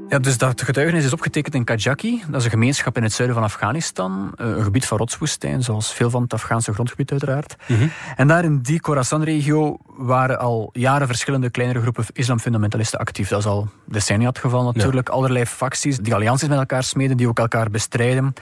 Ja, 0.08 0.19
dus 0.19 0.38
dat 0.38 0.62
getuigenis 0.62 1.05
is 1.05 1.12
opgetekend 1.12 1.55
in 1.55 1.64
Kajaki. 1.64 2.23
Dat 2.29 2.38
is 2.38 2.44
een 2.44 2.50
gemeenschap 2.50 2.97
in 2.97 3.03
het 3.03 3.12
zuiden 3.12 3.37
van 3.37 3.44
Afghanistan. 3.44 4.32
Een 4.37 4.62
gebied 4.62 4.87
van 4.87 4.99
rotswoestijn, 4.99 5.62
zoals 5.62 5.93
veel 5.93 6.11
van 6.11 6.23
het 6.23 6.32
Afghaanse 6.32 6.73
grondgebied 6.73 7.11
uiteraard. 7.11 7.56
Mm 7.67 7.76
-hmm. 7.76 7.91
En 8.17 8.29
daar 8.29 8.44
in 8.44 8.62
die 8.62 8.81
Khorasan-regio 8.81 9.79
waren 9.97 10.38
al 10.38 10.70
jaren 10.73 11.06
verschillende 11.06 11.50
kleinere 11.50 11.81
groepen 11.81 12.05
islamfundamentalisten 12.12 12.99
actief. 12.99 13.29
Dat 13.29 13.38
is 13.38 13.47
al 13.47 13.69
decennia 13.85 14.29
het 14.29 14.38
geval 14.38 14.64
natuurlijk. 14.64 15.08
Ja. 15.08 15.14
Allerlei 15.14 15.47
facties 15.47 15.99
die 15.99 16.14
allianties 16.14 16.49
met 16.49 16.58
elkaar 16.58 16.82
smeden, 16.82 17.17
die 17.17 17.29
ook 17.29 17.38
elkaar 17.38 17.70
bestrijden. 17.70 18.32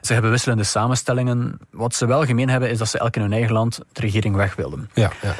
Ze 0.00 0.12
hebben 0.12 0.30
wisselende 0.30 0.64
samenstellingen. 0.64 1.58
Wat 1.70 1.94
ze 1.94 2.06
wel 2.06 2.24
gemeen 2.24 2.48
hebben, 2.48 2.70
is 2.70 2.78
dat 2.78 2.88
ze 2.88 2.98
elk 2.98 3.16
in 3.16 3.22
hun 3.22 3.32
eigen 3.32 3.52
land 3.52 3.80
de 3.92 4.00
regering 4.00 4.36
weg 4.36 4.54
wilden. 4.54 4.90
Ja, 4.94 5.10
ja, 5.22 5.28
ja. 5.28 5.34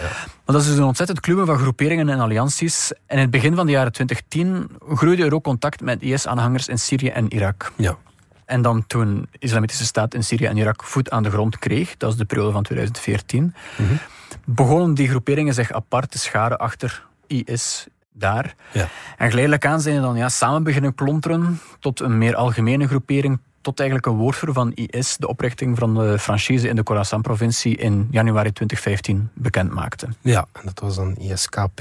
Maar 0.48 0.56
dat 0.56 0.66
is 0.66 0.72
dus 0.72 0.78
een 0.78 0.84
ontzettend 0.84 1.20
kluwen 1.20 1.46
van 1.46 1.58
groeperingen 1.58 2.08
en 2.08 2.20
allianties. 2.20 2.92
En 3.06 3.16
in 3.16 3.22
het 3.22 3.30
begin 3.30 3.54
van 3.54 3.66
de 3.66 3.72
jaren 3.72 3.92
2010 3.92 4.70
groeide 4.94 5.24
er 5.24 5.34
ook 5.34 5.44
contact 5.44 5.67
met 5.80 6.02
IS-aanhangers 6.02 6.68
in 6.68 6.78
Syrië 6.78 7.08
en 7.08 7.32
Irak. 7.32 7.72
Ja. 7.76 7.96
En 8.44 8.62
dan 8.62 8.86
toen 8.86 9.28
de 9.30 9.38
Islamitische 9.38 9.84
Staat 9.84 10.14
in 10.14 10.24
Syrië 10.24 10.46
en 10.46 10.56
Irak 10.56 10.84
voet 10.84 11.10
aan 11.10 11.22
de 11.22 11.30
grond 11.30 11.58
kreeg, 11.58 11.96
dat 11.96 12.12
is 12.12 12.16
de 12.18 12.24
periode 12.24 12.52
van 12.52 12.62
2014, 12.62 13.42
mm 13.42 13.52
-hmm. 13.86 13.98
begonnen 14.44 14.94
die 14.94 15.08
groeperingen 15.08 15.54
zich 15.54 15.72
apart 15.72 16.10
te 16.10 16.18
scharen 16.18 16.58
achter 16.58 17.06
IS 17.26 17.86
daar. 18.12 18.54
Ja. 18.72 18.88
En 19.16 19.28
geleidelijk 19.28 19.66
aan 19.66 19.80
zijn 19.80 19.94
ze 19.94 20.00
dan 20.00 20.16
ja, 20.16 20.28
samen 20.28 20.62
beginnen 20.62 20.94
klonteren 20.94 21.60
tot 21.80 22.00
een 22.00 22.18
meer 22.18 22.34
algemene 22.34 22.86
groepering, 22.86 23.40
tot 23.60 23.78
eigenlijk 23.78 24.08
een 24.08 24.16
woordvoerder 24.16 24.54
van 24.54 24.72
IS 24.74 25.16
de 25.16 25.28
oprichting 25.28 25.78
van 25.78 25.94
de 25.94 26.18
franchise 26.18 26.68
in 26.68 26.76
de 26.76 26.82
Khorasan-provincie 26.82 27.76
in 27.76 28.08
januari 28.10 28.52
2015 28.52 29.30
bekend 29.34 29.72
maakte. 29.72 30.08
Ja, 30.20 30.46
en 30.52 30.62
dat 30.64 30.80
was 30.80 30.96
dan 30.96 31.16
ISKP. 31.16 31.80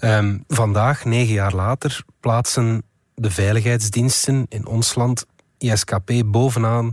Um, 0.00 0.44
vandaag, 0.48 1.04
negen 1.04 1.34
jaar 1.34 1.54
later, 1.54 2.04
plaatsen 2.20 2.82
de 3.14 3.30
veiligheidsdiensten 3.30 4.46
in 4.48 4.66
ons 4.66 4.94
land 4.94 5.26
ISKP 5.58 6.12
bovenaan 6.26 6.92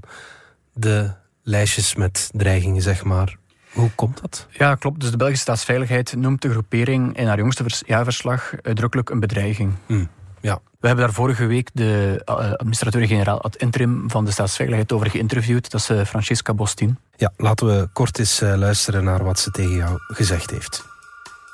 de 0.74 1.12
lijstjes 1.44 1.96
met 1.96 2.30
dreigingen, 2.34 2.82
zeg 2.82 3.04
maar. 3.04 3.38
Hoe 3.72 3.92
komt 3.96 4.22
dat? 4.22 4.48
Ja, 4.50 4.76
klopt. 4.76 5.00
Dus 5.00 5.12
de 5.12 5.18
Belgische 5.18 5.42
staatsveiligheid 5.42 6.16
noemt 6.16 6.42
de 6.42 6.50
groepering 6.50 7.18
in 7.18 7.28
haar 7.28 7.38
jongste 7.38 7.66
jaarverslag 7.86 8.54
uitdrukkelijk 8.62 9.10
een 9.10 9.20
bedreiging. 9.20 9.74
Mm, 9.88 10.10
ja. 10.42 10.60
We 10.80 10.88
hebben 10.88 11.06
daar 11.06 11.14
vorige 11.14 11.46
week 11.46 11.70
de 11.74 12.22
administrateur-generaal 12.58 13.42
ad 13.42 13.56
interim 13.56 14.10
van 14.10 14.26
de 14.26 14.32
staatsveiligheid 14.32 14.92
over 14.92 15.10
geïnterviewd. 15.10 15.72
Dat 15.72 15.90
is 15.90 16.10
Francisca 16.10 16.54
Bostin. 16.54 16.98
Ja, 17.16 17.34
laten 17.38 17.68
we 17.68 17.90
kort 17.94 18.20
eens 18.20 18.40
luisteren 18.40 19.04
naar 19.04 19.24
wat 19.24 19.40
ze 19.40 19.52
tegen 19.52 19.76
jou 19.76 20.00
gezegd 20.08 20.52
heeft. 20.52 20.89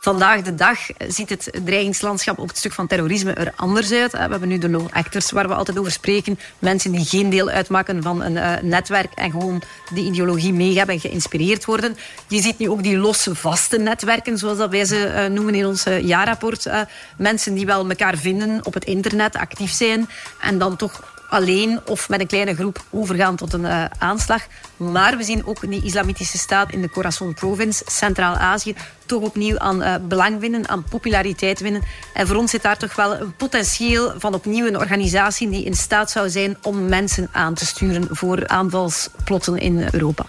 Vandaag 0.05 0.41
de 0.41 0.55
dag 0.55 0.79
ziet 1.07 1.29
het 1.29 1.49
dreigingslandschap 1.63 2.39
op 2.39 2.47
het 2.47 2.57
stuk 2.57 2.73
van 2.73 2.87
terrorisme 2.87 3.33
er 3.33 3.53
anders 3.55 3.91
uit. 3.91 4.11
We 4.11 4.17
hebben 4.17 4.47
nu 4.47 4.57
de 4.57 4.69
low 4.69 4.87
actors 4.91 5.31
waar 5.31 5.47
we 5.47 5.53
altijd 5.53 5.79
over 5.79 5.91
spreken. 5.91 6.39
Mensen 6.59 6.91
die 6.91 7.05
geen 7.05 7.29
deel 7.29 7.49
uitmaken 7.49 8.03
van 8.03 8.21
een 8.23 8.35
uh, 8.35 8.53
netwerk 8.61 9.13
en 9.13 9.31
gewoon 9.31 9.61
die 9.93 10.05
ideologie 10.05 10.53
mee 10.53 10.77
hebben 10.77 10.95
en 10.95 11.01
geïnspireerd 11.01 11.65
worden. 11.65 11.97
Je 12.27 12.41
ziet 12.41 12.57
nu 12.57 12.69
ook 12.69 12.83
die 12.83 12.97
losse, 12.97 13.35
vaste 13.35 13.77
netwerken, 13.77 14.37
zoals 14.37 14.57
dat 14.57 14.69
wij 14.69 14.85
ze 14.85 15.07
uh, 15.07 15.35
noemen 15.35 15.55
in 15.55 15.65
ons 15.65 15.87
uh, 15.87 16.01
jaarrapport. 16.01 16.69
mensen 17.17 17.53
die 17.53 17.65
wel 17.65 17.89
elkaar 17.89 18.17
vinden 18.17 18.65
op 18.65 18.73
het 18.73 18.85
internet, 18.85 19.35
actief 19.35 19.71
zijn 19.71 20.09
en 20.41 20.57
dan 20.57 20.75
toch 20.75 21.13
alleen 21.29 21.79
of 21.85 22.09
met 22.09 22.19
een 22.19 22.27
kleine 22.27 22.55
groep 22.55 22.83
overgaan 22.89 23.35
tot 23.35 23.53
een 23.53 23.89
aanslag. 23.97 24.41
Maar 24.77 25.17
we 25.17 25.23
zien 25.23 25.45
ook 25.45 25.69
die 25.69 25.83
islamitische 25.83 26.37
staat 26.37 26.71
in 26.71 26.81
de 26.81 26.89
Khorasan 26.89 27.33
province, 27.33 27.83
Centraal-Azië, 27.87 28.75
toch 29.05 29.21
opnieuw 29.21 29.59
aan 29.59 29.81
uh, 29.81 29.95
belang 30.01 30.39
winnen, 30.39 30.69
aan 30.69 30.83
populariteit 30.83 31.59
winnen. 31.59 31.81
En 32.13 32.27
voor 32.27 32.35
ons 32.35 32.51
zit 32.51 32.61
daar 32.61 32.77
toch 32.77 32.95
wel 32.95 33.15
een 33.15 33.35
potentieel 33.35 34.13
van 34.17 34.33
opnieuw 34.33 34.67
een 34.67 34.77
organisatie 34.77 35.49
die 35.49 35.65
in 35.65 35.73
staat 35.73 36.11
zou 36.11 36.29
zijn 36.29 36.57
om 36.61 36.85
mensen 36.89 37.29
aan 37.31 37.53
te 37.53 37.65
sturen 37.65 38.07
voor 38.11 38.47
aanvalsplotten 38.47 39.57
in 39.57 39.87
Europa. 39.91 40.25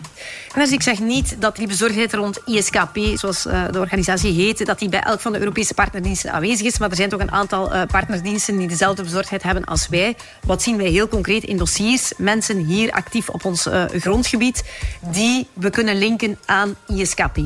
En 0.54 0.60
dus 0.60 0.70
ik 0.70 0.82
zeg 0.82 1.00
niet 1.00 1.36
dat 1.38 1.56
die 1.56 1.66
bezorgdheid 1.66 2.14
rond 2.14 2.40
ISKP, 2.44 2.98
zoals 3.14 3.46
uh, 3.46 3.64
de 3.70 3.78
organisatie 3.78 4.32
heet, 4.32 4.66
dat 4.66 4.78
die 4.78 4.88
bij 4.88 5.00
elk 5.00 5.20
van 5.20 5.32
de 5.32 5.38
Europese 5.38 5.74
partnerdiensten 5.74 6.32
aanwezig 6.32 6.66
is. 6.66 6.78
Maar 6.78 6.90
er 6.90 6.96
zijn 6.96 7.08
toch 7.08 7.20
een 7.20 7.30
aantal 7.30 7.74
uh, 7.74 7.82
partnerdiensten 7.86 8.58
die 8.58 8.68
dezelfde 8.68 9.02
bezorgdheid 9.02 9.42
hebben 9.42 9.64
als 9.64 9.88
wij. 9.88 10.16
Wat 10.46 10.62
zien 10.62 10.76
wij 10.76 10.88
heel 10.88 11.08
concreet 11.08 11.44
in 11.44 11.56
dossiers? 11.56 12.12
Mensen 12.16 12.58
hier 12.58 12.90
actief 12.90 13.28
op 13.28 13.44
ons 13.44 13.68
grondgebied 13.92 14.64
die 15.00 15.48
we 15.52 15.70
kunnen 15.70 15.98
linken 15.98 16.38
aan 16.44 16.74
ISKP. 16.86 17.38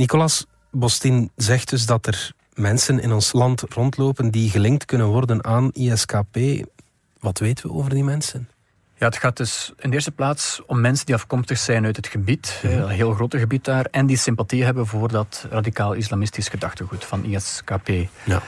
Nicolas 0.00 0.46
Bostin 0.70 1.30
zegt 1.36 1.70
dus 1.70 1.86
dat 1.86 2.06
er 2.06 2.32
mensen 2.54 3.00
in 3.00 3.12
ons 3.12 3.32
land 3.32 3.64
rondlopen 3.68 4.30
die 4.30 4.50
gelinkt 4.50 4.84
kunnen 4.84 5.06
worden 5.06 5.44
aan 5.44 5.70
ISKP. 5.72 6.38
Wat 7.18 7.38
weten 7.38 7.66
we 7.66 7.72
over 7.72 7.90
die 7.90 8.04
mensen? 8.04 8.48
Ja, 8.98 9.06
het 9.06 9.16
gaat 9.16 9.36
dus 9.36 9.72
in 9.78 9.88
de 9.90 9.94
eerste 9.94 10.10
plaats 10.10 10.60
om 10.66 10.80
mensen 10.80 11.06
die 11.06 11.14
afkomstig 11.14 11.58
zijn 11.58 11.84
uit 11.84 11.96
het 11.96 12.06
gebied, 12.06 12.60
een 12.62 12.88
heel 12.88 13.12
grote 13.12 13.38
gebied 13.38 13.64
daar, 13.64 13.84
en 13.84 14.06
die 14.06 14.16
sympathie 14.16 14.64
hebben 14.64 14.86
voor 14.86 15.08
dat 15.08 15.46
radicaal-islamistisch 15.50 16.48
gedachtegoed 16.48 17.04
van 17.04 17.24
ISKP. 17.24 17.88
Ja. 18.24 18.42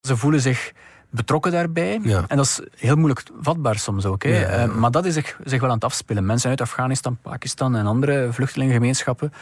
Ze 0.00 0.16
voelen 0.16 0.40
zich 0.40 0.72
betrokken 1.14 1.52
daarbij. 1.52 2.00
Ja. 2.02 2.24
En 2.28 2.36
dat 2.36 2.46
is 2.46 2.60
heel 2.76 2.96
moeilijk 2.96 3.22
vatbaar 3.40 3.78
soms 3.78 4.04
ook. 4.04 4.22
Hè. 4.22 4.40
Ja, 4.40 4.66
uh, 4.66 4.74
maar 4.74 4.90
dat 4.90 5.04
is 5.04 5.14
zich, 5.14 5.38
zich 5.44 5.60
wel 5.60 5.68
aan 5.68 5.74
het 5.74 5.84
afspelen. 5.84 6.26
Mensen 6.26 6.50
uit 6.50 6.60
Afghanistan, 6.60 7.18
Pakistan 7.22 7.76
en 7.76 7.86
andere 7.86 8.28
vluchtelingengemeenschappen 8.32 9.32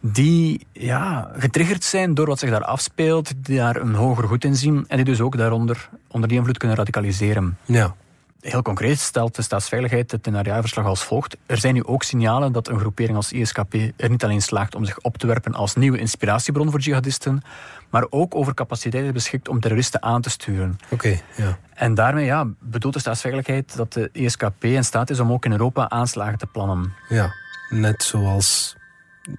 die 0.00 0.66
ja, 0.72 1.30
getriggerd 1.36 1.84
zijn 1.84 2.14
door 2.14 2.26
wat 2.26 2.38
zich 2.38 2.50
daar 2.50 2.64
afspeelt, 2.64 3.32
die 3.36 3.56
daar 3.56 3.76
een 3.76 3.94
hoger 3.94 4.24
goed 4.24 4.44
in 4.44 4.56
zien 4.56 4.84
en 4.88 4.96
die 4.96 5.04
dus 5.04 5.20
ook 5.20 5.36
daaronder 5.36 5.88
onder 6.10 6.28
die 6.28 6.38
invloed 6.38 6.58
kunnen 6.58 6.76
radicaliseren. 6.76 7.58
Ja. 7.64 7.94
Heel 8.40 8.62
concreet 8.62 8.98
stelt 8.98 9.34
de 9.34 9.42
staatsveiligheid 9.42 10.10
het 10.10 10.26
in 10.26 10.34
haar 10.34 10.46
jaarverslag 10.46 10.86
als 10.86 11.04
volgt. 11.04 11.36
Er 11.46 11.58
zijn 11.58 11.74
nu 11.74 11.84
ook 11.84 12.02
signalen 12.02 12.52
dat 12.52 12.68
een 12.68 12.78
groepering 12.78 13.16
als 13.16 13.32
ISKP 13.32 13.74
er 13.96 14.10
niet 14.10 14.24
alleen 14.24 14.42
slaagt 14.42 14.74
om 14.74 14.84
zich 14.84 14.98
op 14.98 15.18
te 15.18 15.26
werpen 15.26 15.54
als 15.54 15.74
nieuwe 15.74 15.98
inspiratiebron 15.98 16.70
voor 16.70 16.80
jihadisten, 16.80 17.42
maar 17.90 18.06
ook 18.10 18.34
over 18.34 18.54
capaciteiten 18.54 19.12
beschikt 19.12 19.48
om 19.48 19.60
terroristen 19.60 20.02
aan 20.02 20.20
te 20.20 20.30
sturen. 20.30 20.78
Oké, 20.90 21.20
ja. 21.36 21.58
En 21.74 21.94
daarmee 21.94 22.24
ja, 22.24 22.46
bedoelt 22.58 22.94
de 22.94 23.00
staatsveiligheid 23.00 23.76
dat 23.76 23.92
de 23.92 24.08
ISKP 24.12 24.64
in 24.64 24.84
staat 24.84 25.10
is 25.10 25.20
om 25.20 25.32
ook 25.32 25.44
in 25.44 25.52
Europa 25.52 25.88
aanslagen 25.88 26.38
te 26.38 26.46
plannen. 26.46 26.92
Ja, 27.08 27.32
net 27.70 28.02
zoals 28.02 28.76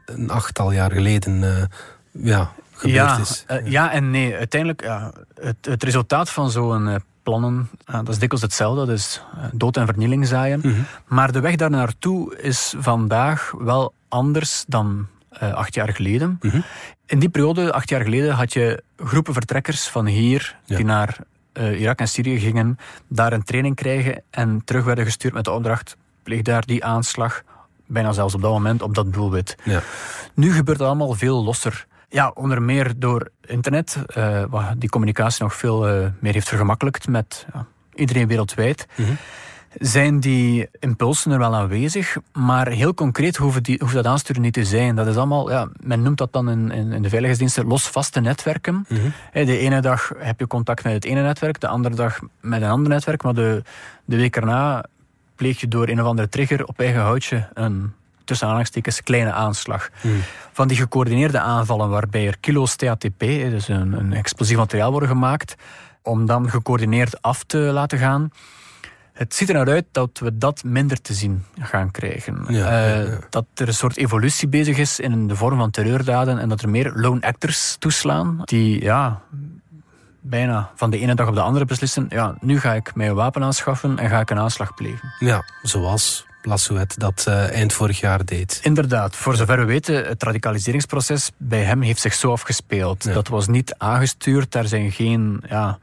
een 0.06 0.30
achttal 0.30 0.72
jaar 0.72 0.92
geleden 0.92 1.42
uh, 1.42 1.63
ja, 2.12 2.51
gebeurd 2.72 2.96
ja, 2.96 3.18
is. 3.18 3.46
Uh, 3.51 3.72
ja 3.72 3.92
en 3.92 4.12
nee. 4.12 4.36
Uiteindelijk, 4.36 4.82
ja, 4.82 5.12
het, 5.42 5.56
het 5.62 5.84
resultaat 5.84 6.30
van 6.30 6.50
zo'n 6.50 6.88
uh, 6.88 6.96
plannen, 7.27 7.69
dat 7.86 8.10
is 8.10 8.19
dikwijls 8.19 8.41
hetzelfde. 8.41 8.86
Dat 8.86 8.96
is 8.96 9.22
dood 9.51 9.77
en 9.77 9.86
vernieling 9.86 10.27
zaaien. 10.27 10.60
Mm 10.63 10.74
-hmm. 10.74 10.86
Maar 11.05 11.31
de 11.31 11.39
weg 11.39 11.55
daar 11.55 11.69
naartoe 11.69 12.38
is 12.38 12.74
vandaag 12.77 13.53
wel 13.57 13.93
anders 14.07 14.63
dan 14.67 15.07
acht 15.39 15.74
jaar 15.74 15.93
geleden. 15.93 16.39
Mm 16.41 16.50
-hmm. 16.50 16.63
In 17.05 17.19
die 17.19 17.29
periode, 17.29 17.74
acht 17.74 17.89
jaar 17.89 18.01
geleden, 18.01 18.34
had 18.34 18.53
je 18.53 18.84
groepen 18.98 19.34
vertrekkers 19.34 19.88
van 19.88 20.05
hier 20.05 20.55
ja. 20.65 20.75
die 20.75 20.86
naar 20.86 21.17
uh, 21.53 21.79
Irak 21.79 22.00
en 22.00 22.07
Syrië 22.07 22.39
gingen, 22.39 22.77
daar 23.07 23.34
een 23.34 23.43
training 23.43 23.75
krijgen 23.75 24.24
en 24.29 24.62
terug 24.65 24.84
werden 24.84 25.05
gestuurd 25.05 25.34
met 25.34 25.43
de 25.43 25.51
opdracht: 25.51 25.98
pleeg 26.24 26.41
daar 26.41 26.65
die 26.65 26.86
aanslag, 26.86 27.41
bijna 27.86 28.12
zelfs 28.12 28.34
op 28.34 28.41
dat 28.41 28.51
moment 28.51 28.81
op 28.81 28.96
dat 28.96 29.13
doelwit. 29.13 29.55
Ja. 29.63 29.81
Nu 30.34 30.53
gebeurt 30.53 30.77
dat 30.77 30.88
allemaal 30.88 31.13
veel 31.13 31.43
losser. 31.43 31.88
Ja, 32.10 32.32
onder 32.34 32.62
meer 32.62 32.94
door 32.98 33.30
internet, 33.46 33.98
uh, 34.18 34.44
wat 34.50 34.64
die 34.78 34.90
communicatie 34.90 35.44
nog 35.44 35.56
veel 35.56 35.90
uh, 35.90 36.08
meer 36.20 36.34
heeft 36.34 36.48
vergemakkelijkt 36.48 37.08
met 37.08 37.46
ja, 37.54 37.66
iedereen 37.94 38.28
wereldwijd. 38.28 38.88
Mm 38.96 39.06
-hmm 39.06 39.18
zijn 39.80 40.20
die 40.20 40.68
impulsen 40.80 41.32
er 41.32 41.40
wel 41.40 41.56
aanwezig, 41.56 42.18
maar 42.34 42.68
heel 42.68 42.94
concreet 42.94 43.36
hoeft, 43.36 43.64
die, 43.64 43.80
hoeft 43.80 43.94
dat 43.94 44.06
aansturen 44.06 44.42
niet 44.42 44.54
te 44.54 44.66
zijn. 44.66 44.96
Dat 44.96 45.08
is 45.08 45.16
allemaal, 45.16 45.52
ja, 45.52 45.68
men 45.80 46.02
noemt 46.02 46.18
dat 46.18 46.34
dan 46.34 46.50
in, 46.50 46.72
in, 46.72 46.92
in 46.92 47.02
de 47.02 47.10
veiligheidsdiensten 47.10 47.68
losvaste 47.68 48.20
netwerken. 48.20 48.74
Mm 48.74 48.98
-hmm. 48.98 49.46
De 49.46 49.58
ene 49.58 49.82
dag 49.82 50.12
heb 50.18 50.40
je 50.40 50.48
contact 50.48 50.84
met 50.84 50.94
het 50.94 51.06
ene 51.06 51.22
netwerk, 51.22 51.60
de 51.60 51.68
andere 51.68 51.96
dag 51.96 52.20
met 52.42 52.62
een 52.62 52.70
ander 52.70 52.90
netwerk, 52.90 53.24
maar 53.24 53.34
de, 53.34 53.62
de 54.06 54.16
week 54.16 54.36
erna 54.36 54.86
pleeg 55.36 55.60
je 55.60 55.68
door 55.68 55.88
een 55.88 56.02
of 56.02 56.08
andere 56.08 56.30
trigger 56.30 56.66
op 56.66 56.80
eigen 56.80 57.02
houtje 57.02 57.50
een 57.54 57.94
tussen 58.27 58.46
aanhalingstekens 58.46 59.03
kleine 59.03 59.31
aanslag. 59.31 59.89
Mm. 60.01 60.24
Van 60.51 60.67
die 60.67 60.77
gecoördineerde 60.77 61.39
aanvallen 61.39 61.89
waarbij 61.89 62.27
er 62.27 62.38
kilo's 62.39 62.75
TATP, 62.75 63.19
dus 63.19 63.67
een, 63.67 63.93
een 63.93 64.13
explosief 64.13 64.57
materiaal 64.57 64.91
worden 64.91 65.10
gemaakt, 65.10 65.55
om 66.01 66.25
dan 66.25 66.50
gecoördineerd 66.50 67.22
af 67.22 67.43
te 67.43 67.57
laten 67.57 67.98
gaan 67.98 68.31
het 69.17 69.36
ziet 69.36 69.50
er 69.50 69.55
naar 69.55 69.69
uit 69.69 69.86
dat 69.91 70.19
we 70.19 70.38
dat 70.38 70.63
minder 70.63 71.01
te 71.01 71.13
zien 71.13 71.46
gaan 71.60 71.91
krijgen. 71.91 72.46
Ja, 72.48 72.88
ja. 72.88 73.19
Dat 73.29 73.46
er 73.55 73.67
een 73.67 73.74
soort 73.74 73.98
evolutie 73.98 74.48
bezig 74.48 74.77
is 74.77 75.00
in 75.00 75.27
de 75.27 75.36
vorm 75.36 75.57
van 75.57 75.72
terreurdaden 75.72 76.39
en 76.39 76.50
dat 76.50 76.62
er 76.62 76.69
meer 76.69 76.91
lone 76.96 77.22
actors 77.22 77.75
toeslaan 77.79 78.41
die 78.43 78.84
ja, 78.84 79.22
bijna 80.22 80.72
van 80.75 80.89
de 80.89 81.00
ene 81.00 81.15
dag 81.15 81.27
op 81.27 81.36
de 81.36 81.41
andere 81.41 81.65
beslissen 81.65 82.05
ja, 82.10 82.36
nu 82.39 82.60
ga 82.60 82.74
ik 82.74 82.96
mij 82.96 83.10
een 83.10 83.15
wapen 83.15 83.43
aanschaffen 83.43 84.00
en 84.00 84.10
ga 84.10 84.19
ik 84.19 84.29
een 84.29 84.39
aanslag 84.39 84.74
plegen. 84.74 85.13
Ja, 85.19 85.43
zoals 85.62 86.26
Lassouet 86.48 87.00
dat 87.00 87.25
uh, 87.27 87.50
eind 87.50 87.74
vorig 87.74 88.00
jaar 88.00 88.25
deed. 88.25 88.60
Inderdaad, 88.63 89.16
voor 89.16 89.36
zover 89.36 89.60
we 89.60 89.66
weten, 89.66 90.06
het 90.06 90.24
radicaliseringsproces 90.24 91.32
bij 91.38 91.63
hem 91.63 91.82
heeft 91.82 92.01
zich 92.01 92.13
zo 92.13 92.32
afgespeeld. 92.32 93.04
Ja. 93.04 93.13
Dat 93.13 93.27
was 93.27 93.48
niet 93.48 93.75
aangestuurd, 93.77 94.51
daar 94.51 94.68
zijn 94.68 94.92
geen... 94.92 95.44
Ja, 95.50 95.80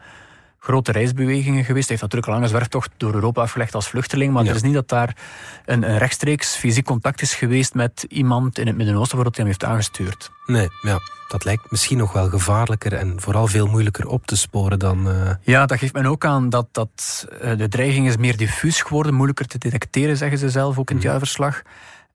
grote 0.64 0.92
reisbewegingen 0.92 1.64
geweest. 1.64 1.88
Hij 1.88 1.97
heeft 1.97 2.00
natuurlijk 2.00 2.26
een 2.26 2.35
lange 2.35 2.49
zwerftocht 2.49 2.90
door 2.97 3.14
Europa 3.14 3.42
afgelegd 3.42 3.75
als 3.75 3.88
vluchteling. 3.88 4.33
Maar 4.33 4.42
ja. 4.42 4.49
het 4.49 4.56
is 4.56 4.62
niet 4.62 4.75
dat 4.75 4.88
daar 4.88 5.16
een, 5.64 5.90
een, 5.90 5.99
rechtstreeks 5.99 6.56
fysiek 6.56 6.85
contact 6.85 7.23
is 7.23 7.35
geweest 7.35 7.75
met 7.75 8.06
iemand 8.09 8.59
in 8.59 8.66
het 8.66 8.76
Midden-Oosten 8.76 9.16
waarop 9.16 9.35
hij 9.35 9.44
hem 9.44 9.52
heeft 9.52 9.73
aangestuurd. 9.73 10.30
Nee, 10.47 10.68
ja. 10.83 10.99
Dat 11.28 11.44
lijkt 11.44 11.71
misschien 11.71 11.99
nog 11.99 12.12
wel 12.12 12.28
gevaarlijker 12.28 12.92
en 12.92 13.21
vooral 13.21 13.47
veel 13.47 13.66
moeilijker 13.66 14.06
op 14.06 14.26
te 14.26 14.37
sporen 14.37 14.78
dan. 14.78 15.09
Uh... 15.09 15.30
Ja, 15.42 15.66
dat 15.66 15.78
geeft 15.78 15.92
men 15.92 16.06
ook 16.06 16.25
aan 16.25 16.49
dat, 16.49 16.66
dat 16.73 17.26
uh, 17.42 17.56
de 17.56 17.68
dreiging 17.68 18.09
is 18.09 18.16
meer 18.16 18.37
diffuus 18.37 18.83
geworden, 18.83 19.14
moeilijker 19.14 19.47
te 19.47 19.59
detecteren, 19.59 20.16
zeggen 20.16 20.38
ze 20.38 20.50
zelf 20.50 20.78
ook 20.78 20.90
in 20.90 20.97
het 20.97 21.04
mm. 21.04 21.11
jaarverslag. 21.11 21.62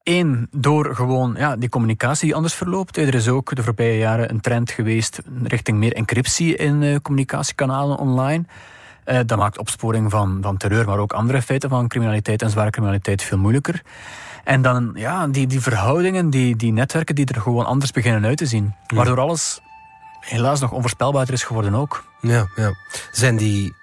Eén, 0.10 0.48
door 0.52 0.96
gewoon 0.96 1.36
ja, 1.38 1.56
die 1.56 1.70
communicatie 1.70 2.26
die 2.26 2.36
anders 2.36 2.54
verloopt. 2.54 2.98
Er 2.98 3.16
is 3.16 3.28
ook 3.28 3.56
de 3.56 3.64
voorbije 3.64 3.98
jaren 3.98 4.30
een 4.30 4.40
trend 4.40 4.72
geweest 4.72 5.22
richting 5.44 5.78
meer 5.78 5.94
encryptie 5.94 6.56
in 6.56 6.82
uh, 6.82 6.96
communicatiekanalen 7.02 7.98
online. 7.98 8.44
Uh, 9.06 9.20
dat 9.26 9.38
maakt 9.38 9.58
opsporing 9.58 10.12
van, 10.12 10.38
van 10.42 10.58
terreur, 10.58 10.86
maar 10.86 10.98
ook 10.98 11.14
andere 11.14 11.42
feiten 11.42 11.70
van 11.70 11.88
criminaliteit 11.88 12.42
en 12.42 12.50
zware 12.50 12.70
criminaliteit 12.70 13.24
veel 13.24 13.38
moeilijker. 13.38 13.82
En 14.44 14.62
dan 14.62 14.92
ja, 14.96 15.28
die, 15.28 15.48
die 15.48 15.62
verhoudingen, 15.62 16.30
die, 16.30 16.56
die 16.56 16.72
netwerken 16.72 17.16
die 17.16 17.26
er 17.26 17.42
gewoon 17.42 17.66
anders 17.66 17.92
beginnen 17.92 18.26
uit 18.26 18.38
te 18.38 18.46
zien. 18.46 18.74
Ja. 18.88 18.96
Waardoor 18.96 19.20
alles 19.20 19.62
helaas 20.20 20.60
nog 20.60 20.72
onvoorspelbaarder 20.72 21.34
is 21.34 21.44
geworden 21.44 21.76
ook. 21.76 22.06
Ja, 22.22 22.48
ja. 22.56 22.74
Zijn 23.12 23.38
die 23.38 23.74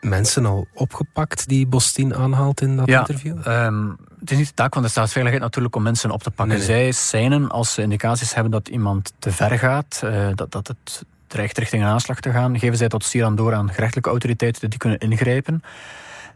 mensen 0.00 0.46
al 0.46 0.66
opgepakt 0.74 1.48
die 1.48 1.66
Bostin 1.66 2.14
aanhaalt 2.14 2.60
in 2.60 2.76
dat 2.76 2.86
ja, 2.86 2.98
interview? 2.98 3.46
Um, 3.46 3.96
het 4.24 4.32
is 4.32 4.38
niet 4.38 4.48
de 4.48 4.54
taak 4.54 4.74
van 4.74 4.82
de 4.82 4.88
staatsveiligheid 4.88 5.42
natuurlijk 5.44 5.76
om 5.76 5.82
mensen 5.82 6.10
op 6.10 6.22
te 6.22 6.30
pakken. 6.30 6.58
Nee, 6.58 6.66
nee. 6.66 6.92
Zij 6.92 7.20
zijn 7.20 7.48
als 7.48 7.74
ze 7.74 7.82
indicaties 7.82 8.34
hebben 8.34 8.52
dat 8.52 8.68
iemand 8.68 9.12
te 9.18 9.30
ver 9.32 9.58
gaat, 9.58 10.00
uh, 10.04 10.28
dat, 10.34 10.52
dat 10.52 10.66
het 10.66 11.04
dreigt 11.26 11.58
richting 11.58 11.82
een 11.82 11.88
aanslag 11.88 12.20
te 12.20 12.30
gaan, 12.30 12.58
geven 12.58 12.76
zij 12.76 12.88
tot 12.88 13.14
aan 13.22 13.36
door 13.36 13.54
aan 13.54 13.72
gerechtelijke 13.72 14.10
autoriteiten 14.10 14.70
die 14.70 14.78
kunnen 14.78 14.98
ingrijpen. 14.98 15.62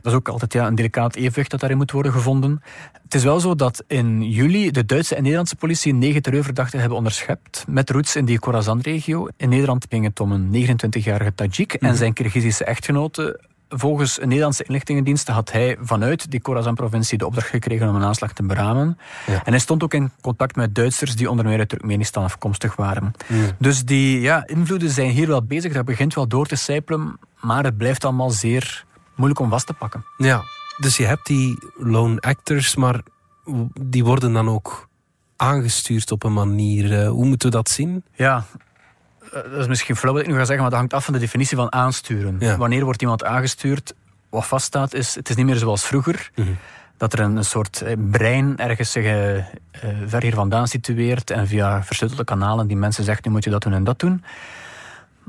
Dat 0.02 0.12
is 0.12 0.18
ook 0.18 0.28
altijd 0.28 0.52
ja, 0.52 0.66
een 0.66 0.74
delicaat 0.74 1.16
evenwicht 1.16 1.50
dat 1.50 1.60
daarin 1.60 1.78
moet 1.78 1.90
worden 1.90 2.12
gevonden. 2.12 2.62
Het 3.02 3.14
is 3.14 3.24
wel 3.24 3.40
zo 3.40 3.54
dat 3.54 3.84
in 3.86 4.30
juli 4.30 4.70
de 4.70 4.84
Duitse 4.84 5.14
en 5.14 5.22
Nederlandse 5.22 5.56
politie 5.56 5.94
negen 5.94 6.22
terreurverdachten 6.22 6.78
hebben 6.80 6.98
onderschept 6.98 7.64
met 7.68 7.90
roots 7.90 8.16
in 8.16 8.24
die 8.24 8.38
Khorasan-regio. 8.38 9.28
In 9.36 9.48
Nederland 9.48 9.86
ging 9.88 10.04
het 10.04 10.20
om 10.20 10.32
een 10.32 10.78
29-jarige 10.78 11.34
Tajik 11.34 11.72
mm 11.72 11.78
-hmm. 11.78 11.88
en 11.88 11.96
zijn 11.96 12.12
Kirgizische 12.12 12.64
echtgenote 12.64 13.40
volgens 13.68 14.20
een 14.20 14.28
Nederlandse 14.28 14.64
inlichtingendienst 14.64 15.28
had 15.28 15.52
hij 15.52 15.76
vanuit 15.80 16.30
die 16.30 16.40
Khorasan-provincie 16.40 17.18
de 17.18 17.26
opdracht 17.26 17.48
gekregen 17.48 17.88
om 17.88 17.94
een 17.94 18.04
aanslag 18.04 18.32
te 18.32 18.42
beramen. 18.42 18.98
Ja. 19.26 19.44
En 19.44 19.52
hij 19.52 19.58
stond 19.58 19.82
ook 19.82 19.94
in 19.94 20.10
contact 20.20 20.56
met 20.56 20.74
Duitsers 20.74 21.16
die 21.16 21.30
onder 21.30 21.44
meer 21.44 21.58
uit 21.58 21.68
Turkmenistan 21.68 22.24
afkomstig 22.24 22.76
waren. 22.76 23.12
Mm. 23.26 23.44
Dus 23.58 23.84
die 23.84 24.20
ja, 24.20 24.46
invloeden 24.46 24.90
zijn 24.90 25.10
hier 25.10 25.26
wel 25.26 25.42
bezig. 25.42 25.72
Dat 25.72 25.84
begint 25.84 26.14
wel 26.14 26.28
door 26.28 26.46
te 26.46 26.56
sijpelen, 26.56 27.18
maar 27.40 27.64
het 27.64 27.76
blijft 27.76 28.04
allemaal 28.04 28.30
zeer 28.30 28.84
moeilijk 29.14 29.40
om 29.40 29.50
vast 29.50 29.66
te 29.66 29.72
pakken. 29.72 30.04
Ja, 30.16 30.42
dus 30.76 30.96
je 30.96 31.04
hebt 31.04 31.26
die 31.26 31.58
lone 31.76 32.20
actors, 32.20 32.76
maar 32.76 33.00
die 33.80 34.04
worden 34.04 34.32
dan 34.32 34.48
ook 34.48 34.88
aangestuurd 35.36 36.12
op 36.12 36.24
een 36.24 36.32
manier. 36.32 37.02
Uh, 37.02 37.08
hoe 37.08 37.26
moeten 37.26 37.50
we 37.50 37.56
dat 37.56 37.68
zien? 37.68 38.04
Ja, 38.14 38.44
dat 39.32 39.58
is 39.58 39.66
misschien 39.66 39.96
flauw 39.96 40.12
wat 40.12 40.22
ik 40.22 40.28
nu 40.28 40.34
ga 40.34 40.44
zeggen, 40.44 40.60
maar 40.60 40.70
dat 40.70 40.78
hangt 40.78 40.94
af 40.94 41.04
van 41.04 41.14
de 41.14 41.20
definitie 41.20 41.56
van 41.56 41.72
aansturen. 41.72 42.58
Wanneer 42.58 42.84
wordt 42.84 43.02
iemand 43.02 43.24
aangestuurd? 43.24 43.94
Wat 44.28 44.46
vaststaat 44.46 44.94
is, 44.94 45.14
het 45.14 45.28
is 45.28 45.36
niet 45.36 45.46
meer 45.46 45.56
zoals 45.56 45.84
vroeger. 45.84 46.30
Mhm. 46.34 46.48
Dat 46.96 47.12
er 47.12 47.20
een, 47.20 47.36
een, 47.36 47.44
soort 47.44 47.80
eh, 47.80 47.96
brein 48.10 48.56
ergens 48.56 48.92
zich 48.92 49.04
uh, 49.04 49.44
ver 50.06 50.22
hier 50.22 50.34
vandaan 50.34 50.68
situeert 50.68 51.30
en 51.30 51.46
via 51.46 51.82
versleutelde 51.82 52.24
kanalen 52.24 52.66
die 52.66 52.76
mensen 52.76 53.04
zegt, 53.04 53.24
nu 53.24 53.30
moet 53.30 53.44
je 53.44 53.50
dat 53.50 53.62
doen 53.62 53.72
en 53.72 53.84
dat 53.84 53.98
doen. 53.98 54.24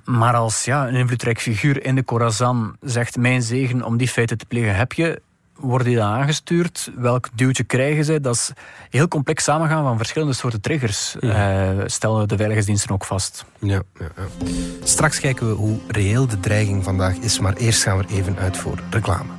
Maar 0.04 0.34
als 0.34 0.66
ja, 0.66 0.88
een 0.88 0.96
invloedrijk 0.96 1.40
figuur 1.40 1.84
in 1.86 1.96
de 1.96 2.04
Corazan 2.04 2.78
zegt 2.82 3.18
mijn 3.18 3.42
zegen 3.42 3.84
om 3.84 3.98
die 3.98 4.08
feiten 4.08 4.38
te 4.38 4.46
plegen 4.46 4.76
heb 4.76 4.94
je, 4.94 5.22
worden 5.60 5.88
die 5.88 5.96
dan 5.96 6.10
aangestuurd? 6.10 6.92
Welk 6.96 7.30
duwtje 7.34 7.64
krijgen 7.64 8.06
ze? 8.06 8.22
Dat 8.22 8.36
is 8.36 8.52
heel 8.90 9.08
complex 9.08 9.44
samengaan 9.44 9.84
van 9.84 9.98
verschillende 9.98 10.34
soorten 10.34 10.62
triggers. 10.62 11.16
Ja. 11.20 11.74
Uh, 11.74 11.84
stellen 11.86 12.28
de 12.28 12.36
veiligheidsdiensten 12.36 12.92
ook 12.92 13.06
vast. 13.06 13.46
Ja, 13.60 13.82
ja, 14.00 14.10
ja, 14.16 14.46
Straks 14.84 15.20
kijken 15.20 15.48
we 15.48 15.54
hoe 15.54 15.78
reëel 15.88 16.28
de 16.28 16.40
dreiging 16.40 16.84
vandaag 16.84 17.16
is, 17.16 17.40
maar 17.40 17.54
eerst 17.54 17.84
gaan 17.84 17.98
we 17.98 18.04
er 18.04 18.10
even 18.10 18.38
uit 18.38 18.58
voor 18.58 18.80
reclame. 18.90 19.32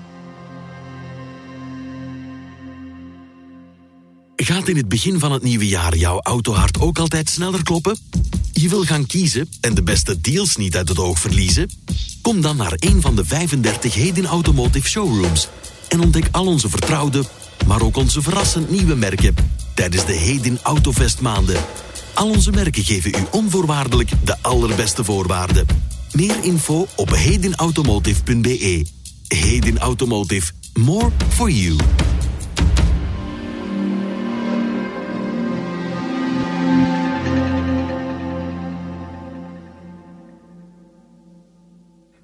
Gaat 4.37 4.69
in 4.69 4.77
het 4.77 4.89
begin 4.89 5.19
van 5.19 5.33
het 5.33 5.43
nieuwe 5.43 5.69
jaar 5.69 5.97
jouw 5.97 6.21
autohart 6.21 6.81
ook 6.81 6.99
altijd 6.99 7.29
sneller 7.29 7.63
kloppen? 7.63 7.97
Je 8.53 8.69
wil 8.69 8.85
gaan 8.85 9.07
kiezen 9.07 9.49
en 9.61 9.75
de 9.75 9.83
beste 9.83 10.21
deals 10.21 10.57
niet 10.57 10.77
uit 10.77 10.89
het 10.89 10.99
oog 10.99 11.19
verliezen? 11.19 11.71
Kom 12.23 12.41
dan 12.41 12.57
naar 12.57 12.73
een 12.77 13.01
van 13.01 13.17
de 13.17 13.25
35 13.25 13.95
Heden 13.95 14.27
Automotive 14.27 14.89
Showrooms 14.89 15.49
en 15.91 16.01
ontdek 16.01 16.29
al 16.31 16.47
onze 16.47 16.69
vertrouwde, 16.69 17.25
maar 17.67 17.83
ook 17.83 17.97
onze 17.97 18.23
verrassend 18.23 18.71
nieuwe 18.71 18.95
merken 18.95 19.35
tijdens 19.75 20.07
de 20.07 20.13
Heden 20.13 20.59
Autofest 20.63 21.21
maanden. 21.21 21.57
Al 22.15 22.29
onze 22.29 22.51
merken 22.51 22.85
geven 22.85 23.11
u 23.11 23.25
onvoorwaardelijk 23.31 24.11
de 24.25 24.37
allerbeste 24.43 25.05
voorwaarden. 25.05 25.67
Meer 26.13 26.37
info 26.43 26.87
op 26.97 27.11
hedenautomotive.be. 27.11 28.87
Heden 29.29 29.79
Automotive. 29.79 30.53
More 30.75 31.11
for 31.29 31.51
you. 31.51 31.77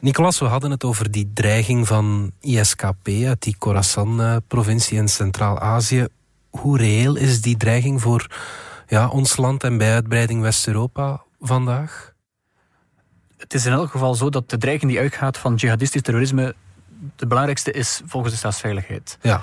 Nicolas, 0.07 0.39
we 0.39 0.45
hadden 0.45 0.71
het 0.71 0.85
over 0.85 1.11
die 1.11 1.31
dreiging 1.35 1.87
van 1.87 2.33
ISKP 2.41 3.09
uit 3.09 3.43
die 3.43 3.57
Khorasan-provincie 3.59 4.99
in 4.99 5.09
Centraal-Azië. 5.09 6.07
Hoe 6.51 6.79
reëel 6.79 7.17
is 7.17 7.41
die 7.41 7.57
dreiging 7.57 8.01
voor 8.01 8.27
ja, 8.87 9.09
ons 9.09 9.37
land 9.37 9.65
en 9.65 9.79
bij 9.79 9.93
uitbreiding 9.93 10.43
West-Europa 10.43 11.23
vandaag? 11.41 12.13
Het 13.37 13.55
is 13.55 13.67
in 13.67 13.73
elk 13.73 13.91
geval 13.91 14.15
zo 14.15 14.31
dat 14.31 14.51
de 14.51 14.59
dreiging 14.59 14.91
die 14.91 15.01
uitgaat 15.01 15.39
van 15.39 15.55
jihadistisch 15.55 16.03
terrorisme 16.03 16.55
de 17.17 17.27
belangrijkste 17.27 17.73
is 17.73 18.01
volgens 18.05 18.33
de 18.33 18.39
staatsveiligheid. 18.39 19.19
Ja. 19.23 19.43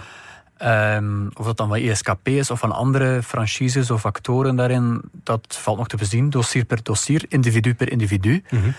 Um, 0.95 1.29
of 1.33 1.45
dat 1.45 1.57
dan 1.57 1.67
van 1.67 1.77
ISKP 1.77 2.27
is 2.27 2.51
of 2.51 2.59
van 2.59 2.71
andere 2.71 3.23
franchises 3.23 3.91
of 3.91 4.05
actoren 4.05 4.55
daarin, 4.55 5.01
dat 5.11 5.57
valt 5.61 5.77
nog 5.77 5.87
te 5.87 5.97
bezien, 5.97 6.29
dossier 6.29 6.65
per 6.65 6.83
dossier, 6.83 7.25
individu 7.27 7.75
per 7.75 7.91
individu. 7.91 8.43
Mm 8.49 8.73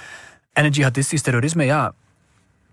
en 0.54 0.64
het 0.64 0.74
jihadistisch 0.74 1.22
terrorisme, 1.22 1.64
ja, 1.64 1.94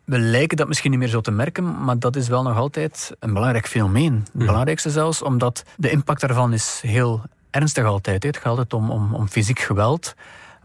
we 0.03 0.19
lijken 0.19 0.57
dat 0.57 0.67
misschien 0.67 0.91
niet 0.91 0.99
meer 0.99 1.09
zo 1.09 1.21
te 1.21 1.31
merken, 1.31 1.83
maar 1.83 1.99
dat 1.99 2.15
is 2.15 2.27
wel 2.27 2.43
nog 2.43 2.57
altijd 2.57 3.15
een 3.19 3.33
belangrijk 3.33 3.67
fenomeen. 3.67 4.13
Het 4.13 4.33
mhm. 4.33 4.45
belangrijkste 4.45 4.89
zelfs, 4.89 5.21
omdat 5.21 5.63
de 5.77 5.89
impact 5.89 6.21
daarvan 6.21 6.53
is 6.53 6.81
heel 6.85 7.21
ernstig 7.49 7.85
altijd. 7.85 8.23
Het 8.23 8.37
gaat 8.37 8.45
altijd 8.45 8.73
om, 8.73 8.91
om, 8.91 9.13
om 9.13 9.27
fysiek 9.27 9.59
geweld 9.59 10.15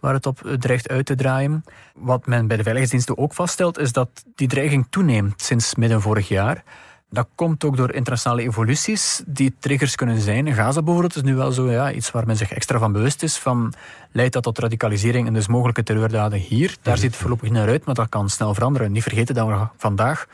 waar 0.01 0.15
het 0.15 0.27
op 0.27 0.57
dreigt 0.59 0.89
uit 0.89 1.07
te 1.07 1.15
draaien. 1.15 1.65
Wat 1.95 2.27
men 2.27 2.47
bij 2.47 2.57
de 2.57 2.63
veiligheidsdiensten 2.63 3.19
ook 3.19 3.35
vaststelt, 3.35 3.79
is 3.79 3.93
dat 3.93 4.09
die 4.35 4.49
dreiging 4.49 4.87
toeneemt 4.91 5.43
sinds 5.43 5.75
midden 5.75 6.01
vorig 6.01 6.29
jaar. 6.29 6.63
Dat 7.11 7.29
komt 7.35 7.65
ook 7.65 7.77
door 7.77 7.93
internationale 7.93 8.43
evoluties 8.43 9.23
die 9.27 9.55
triggers 9.59 9.95
kunnen 9.95 10.21
zijn. 10.21 10.55
Gaza 10.55 10.83
bijvoorbeeld 10.83 11.17
is 11.17 11.23
nu 11.23 11.35
wel 11.35 11.53
zo 11.53 11.71
ja, 11.71 11.93
iets 11.93 12.11
waar 12.11 12.27
men 12.27 12.37
zich 12.37 12.53
extra 12.53 12.79
van 12.79 12.93
bewust 12.93 13.23
is. 13.23 13.39
Van, 13.39 13.75
leidt 14.13 14.33
dat 14.33 14.43
tot 14.43 14.59
radicalisering 14.59 15.27
en 15.27 15.35
dus 15.35 15.47
mogelijke 15.47 15.83
terreurdaden 15.83 16.39
hier? 16.39 16.77
Daar 16.83 16.99
ziet 16.99 17.11
het 17.11 17.21
voorlopig 17.21 17.51
naar 17.51 17.69
uit, 17.69 17.85
maar 17.85 17.95
dat 17.95 18.09
kan 18.09 18.31
snel 18.31 18.55
veranderen. 18.55 18.93
Niet 18.93 19.03
vergeten 19.03 19.35
dat 19.35 19.47
we 19.47 19.67
vandaag 19.77 20.27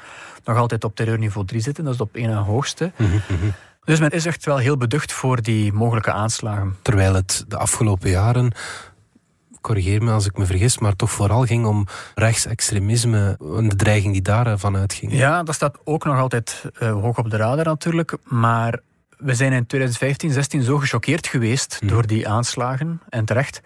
nog 0.44 0.56
altijd 0.56 0.84
op 0.84 0.96
terreurniveau 0.96 1.46
3 1.46 1.60
zitten. 1.60 1.84
Dat 1.84 1.94
is 1.94 2.00
op 2.00 2.14
één 2.14 2.30
na 2.30 2.42
hoogste. 2.42 2.92
Dus 3.84 4.00
men 4.00 4.10
is 4.10 4.26
echt 4.26 4.44
wel 4.44 4.56
heel 4.56 4.76
beducht 4.76 5.12
voor 5.12 5.42
die 5.42 5.72
mogelijke 5.72 6.12
aanslagen. 6.12 6.76
Terwijl 6.82 7.14
het 7.14 7.44
de 7.48 7.56
afgelopen 7.56 8.10
jaren 8.10 8.52
corrigeer 9.62 10.02
me 10.02 10.12
als 10.12 10.26
ik 10.26 10.36
me 10.36 10.46
vergis, 10.46 10.78
maar 10.78 10.96
toch 10.96 11.10
vooral 11.10 11.44
ging 11.44 11.66
om 11.66 11.86
rechtsextremisme 12.14 13.36
en 13.56 13.68
de 13.68 13.76
dreiging 13.76 14.12
die 14.12 14.22
daarvan 14.22 14.76
uitging. 14.76 15.12
Ja, 15.12 15.42
dat 15.42 15.54
staat 15.54 15.78
ook 15.84 16.04
nog 16.04 16.18
altijd 16.18 16.64
uh, 16.82 16.92
hoog 16.92 17.18
op 17.18 17.30
de 17.30 17.36
radar 17.36 17.64
natuurlijk, 17.64 18.16
maar 18.24 18.80
we 19.16 19.34
zijn 19.34 19.52
in 19.52 19.66
2015, 19.66 20.30
16 20.32 20.62
zo 20.62 20.78
gechoqueerd 20.78 21.26
geweest 21.26 21.78
mhm. 21.80 21.92
door 21.92 22.06
die 22.06 22.28
aanslagen, 22.28 23.00
en 23.08 23.24
terecht. 23.24 23.60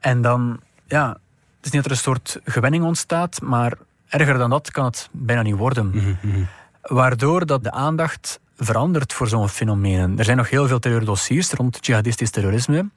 En 0.00 0.22
dan, 0.22 0.60
ja, 0.86 1.08
het 1.08 1.66
is 1.66 1.70
niet 1.70 1.82
dat 1.82 1.84
er 1.84 1.90
een 1.90 1.96
soort 1.96 2.40
gewenning 2.44 2.84
ontstaat, 2.84 3.40
maar 3.42 3.72
erger 4.08 4.38
dan 4.38 4.50
dat 4.50 4.70
kan 4.70 4.84
het 4.84 5.08
bijna 5.12 5.42
niet 5.42 5.56
worden. 5.56 5.86
Mhm, 5.86 6.14
mhm. 6.20 6.42
Waardoor 6.82 7.46
dat 7.46 7.64
de 7.64 7.70
aandacht 7.70 8.40
verandert 8.56 9.12
voor 9.12 9.28
zo'n 9.28 9.48
fenomenen. 9.48 10.18
Er 10.18 10.24
zijn 10.24 10.36
nog 10.36 10.50
heel 10.50 10.66
veel 10.66 10.78
terreurdossiers 10.78 11.52
rond 11.52 11.86
jihadistisch 11.86 12.30
terrorisme. 12.30 12.88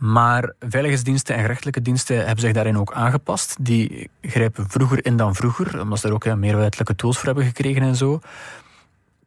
Maar 0.00 0.52
veiligheidsdiensten 0.58 1.34
en 1.34 1.40
gerechtelijke 1.40 1.82
diensten 1.82 2.16
hebben 2.16 2.38
zich 2.38 2.52
daarin 2.52 2.78
ook 2.78 2.92
aangepast. 2.92 3.56
Die 3.60 4.10
grijpen 4.22 4.70
vroeger 4.70 5.04
in 5.04 5.16
dan 5.16 5.34
vroeger, 5.34 5.80
omdat 5.80 5.98
ze 5.98 6.08
er 6.08 6.14
ook 6.14 6.24
ja, 6.24 6.34
meer 6.34 6.56
wettelijke 6.56 6.96
tools 6.96 7.16
voor 7.16 7.26
hebben 7.26 7.44
gekregen 7.44 7.82
en 7.82 7.96
zo. 7.96 8.20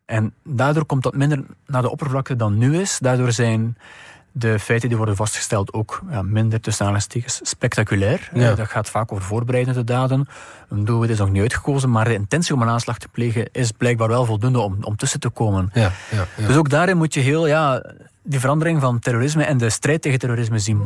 En 0.05 0.33
daardoor 0.43 0.85
komt 0.85 1.03
dat 1.03 1.15
minder 1.15 1.43
naar 1.65 1.81
de 1.81 1.91
oppervlakte 1.91 2.35
dan 2.35 2.57
nu 2.57 2.79
is. 2.79 2.99
Daardoor 2.99 3.31
zijn 3.31 3.77
de 4.31 4.59
feiten 4.59 4.87
die 4.87 4.97
worden 4.97 5.15
vastgesteld 5.15 5.73
ook 5.73 6.01
ja, 6.09 6.21
minder 6.21 6.61
tussen 6.61 6.85
aanhalingstekens 6.85 7.39
spectaculair. 7.43 8.29
Ja. 8.33 8.55
Dat 8.55 8.67
gaat 8.67 8.89
vaak 8.89 9.11
over 9.11 9.23
voorbereidende 9.23 9.83
daden. 9.83 10.27
Een 10.69 10.85
doelwit 10.85 11.09
is 11.09 11.17
nog 11.17 11.29
niet 11.29 11.41
uitgekozen, 11.41 11.89
maar 11.89 12.05
de 12.05 12.13
intentie 12.13 12.53
om 12.53 12.61
een 12.61 12.69
aanslag 12.69 12.97
te 12.97 13.07
plegen 13.07 13.49
is 13.51 13.71
blijkbaar 13.71 14.07
wel 14.07 14.25
voldoende 14.25 14.59
om, 14.59 14.77
om 14.81 14.95
tussen 14.95 15.19
te 15.19 15.29
komen. 15.29 15.69
Ja, 15.73 15.91
ja, 16.11 16.47
Dus 16.47 16.55
ook 16.55 16.69
daarin 16.69 16.97
moet 16.97 17.13
je 17.13 17.19
heel 17.19 17.47
ja, 17.47 17.83
die 18.23 18.39
verandering 18.39 18.81
van 18.81 18.99
terrorisme 18.99 19.43
en 19.43 19.57
de 19.57 19.69
strijd 19.69 20.01
tegen 20.01 20.19
terrorisme 20.19 20.59
zien. 20.59 20.81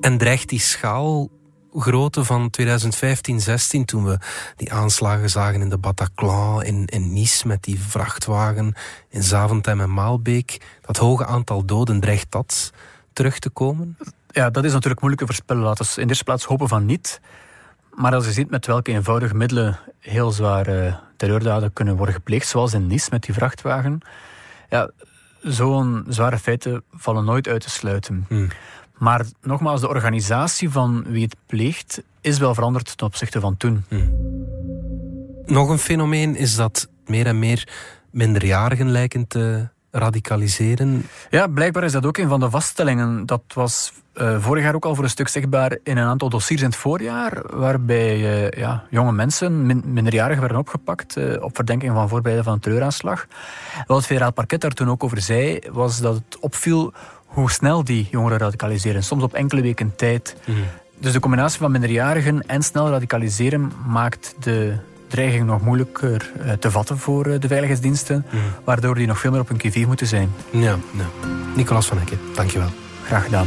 En 0.00 0.18
dreigt 0.18 0.48
die 0.48 0.60
schaalgrootte 0.60 2.24
van 2.24 2.50
2015-16, 2.60 3.84
toen 3.84 4.04
we 4.04 4.18
die 4.56 4.72
aanslagen 4.72 5.30
zagen 5.30 5.60
in 5.60 5.68
de 5.68 5.78
Bataclan, 5.78 6.62
in, 6.62 6.86
in 6.86 7.12
Nice 7.12 7.46
met 7.46 7.62
die 7.62 7.80
vrachtwagen, 7.80 8.74
in 9.08 9.22
Zaventem 9.22 9.80
en 9.80 9.92
Maalbeek, 9.92 10.60
dat 10.80 10.96
hoge 10.96 11.26
aantal 11.26 11.64
doden, 11.64 12.00
dreigt 12.00 12.26
dat 12.30 12.72
terug 13.12 13.38
te 13.38 13.50
komen? 13.50 13.96
Ja, 14.28 14.50
dat 14.50 14.64
is 14.64 14.72
natuurlijk 14.72 15.00
moeilijk 15.00 15.26
te 15.26 15.32
voorspellen. 15.32 15.62
Laten 15.62 15.84
we 15.84 15.90
in 15.90 16.02
de 16.02 16.08
eerste 16.08 16.24
plaats 16.24 16.44
hopen 16.44 16.68
van 16.68 16.86
niet. 16.86 17.20
Maar 17.94 18.14
als 18.14 18.24
je 18.24 18.32
ziet 18.32 18.50
met 18.50 18.66
welke 18.66 18.92
eenvoudige 18.92 19.34
middelen 19.34 19.78
heel 19.98 20.30
zware 20.30 21.00
terreurdaden 21.16 21.72
kunnen 21.72 21.96
worden 21.96 22.14
gepleegd, 22.14 22.46
zoals 22.46 22.72
in 22.72 22.86
Nice 22.86 23.08
met 23.10 23.22
die 23.22 23.34
vrachtwagen, 23.34 24.00
ja, 24.68 24.90
zo'n 25.42 26.04
zware 26.08 26.38
feiten 26.38 26.82
vallen 26.92 27.24
nooit 27.24 27.48
uit 27.48 27.60
te 27.60 27.70
sluiten. 27.70 28.24
Hmm. 28.28 28.48
Maar 28.98 29.24
nogmaals, 29.42 29.80
de 29.80 29.88
organisatie 29.88 30.70
van 30.70 31.04
wie 31.06 31.22
het 31.22 31.36
pleegt 31.46 32.02
is 32.20 32.38
wel 32.38 32.54
veranderd 32.54 32.96
ten 32.96 33.06
opzichte 33.06 33.40
van 33.40 33.56
toen. 33.56 33.84
Hmm. 33.88 34.10
Nog 35.46 35.68
een 35.68 35.78
fenomeen 35.78 36.36
is 36.36 36.56
dat 36.56 36.88
meer 37.06 37.26
en 37.26 37.38
meer 37.38 37.68
minderjarigen 38.10 38.90
lijken 38.90 39.26
te 39.26 39.68
radicaliseren. 39.90 41.06
Ja, 41.30 41.46
blijkbaar 41.46 41.84
is 41.84 41.92
dat 41.92 42.06
ook 42.06 42.16
een 42.16 42.28
van 42.28 42.40
de 42.40 42.50
vaststellingen. 42.50 43.26
Dat 43.26 43.42
was 43.54 43.92
uh, 44.14 44.42
vorig 44.42 44.64
jaar 44.64 44.74
ook 44.74 44.84
al 44.84 44.94
voor 44.94 45.04
een 45.04 45.10
stuk 45.10 45.28
zichtbaar 45.28 45.78
in 45.82 45.96
een 45.96 46.06
aantal 46.06 46.28
dossiers 46.28 46.62
in 46.62 46.68
het 46.68 46.76
voorjaar, 46.76 47.42
waarbij 47.56 48.18
uh, 48.18 48.50
ja, 48.50 48.84
jonge 48.90 49.12
mensen, 49.12 49.66
minderjarigen, 49.92 50.40
werden 50.40 50.58
opgepakt 50.58 51.16
uh, 51.16 51.42
op 51.42 51.56
verdenking 51.56 51.92
van 51.92 52.08
voorbereiden 52.08 52.44
van 52.44 52.54
een 52.54 52.60
terreuraanslag. 52.60 53.26
Wat 53.86 53.96
het 53.96 54.06
federaal 54.06 54.32
parket 54.32 54.60
daar 54.60 54.70
toen 54.70 54.90
ook 54.90 55.04
over 55.04 55.20
zei, 55.20 55.58
was 55.70 56.00
dat 56.00 56.14
het 56.14 56.38
opviel 56.38 56.92
hoe 57.26 57.50
snel 57.50 57.84
die 57.84 58.08
jongeren 58.10 58.38
radicaliseren. 58.38 59.02
Soms 59.02 59.22
op 59.22 59.34
enkele 59.34 59.62
weken 59.62 59.96
tijd. 59.96 60.36
Mhm. 60.46 60.58
Dus 60.98 61.12
de 61.12 61.20
combinatie 61.20 61.58
van 61.58 61.70
minderjarigen 61.70 62.46
en 62.46 62.62
snel 62.62 62.88
radicaliseren 62.88 63.72
maakt 63.86 64.34
de 64.38 64.76
dreiging 65.10 65.46
nog 65.46 65.60
moeilijker 65.60 66.32
te 66.58 66.70
vatten 66.70 66.98
voor 66.98 67.38
de 67.38 67.48
veiligheidsdiensten, 67.48 68.26
mhm. 68.26 68.36
waardoor 68.64 68.94
die 68.94 69.06
nog 69.06 69.18
veel 69.18 69.30
meer 69.30 69.40
op 69.40 69.48
hun 69.48 69.56
kivier 69.56 69.86
moeten 69.86 70.06
zijn. 70.06 70.30
Ja, 70.50 70.76
ja. 70.96 71.28
Nicolas 71.56 71.86
van 71.86 71.98
Hekken, 71.98 72.18
dankjewel. 72.34 72.68
Graag 73.04 73.24
gedaan. 73.24 73.46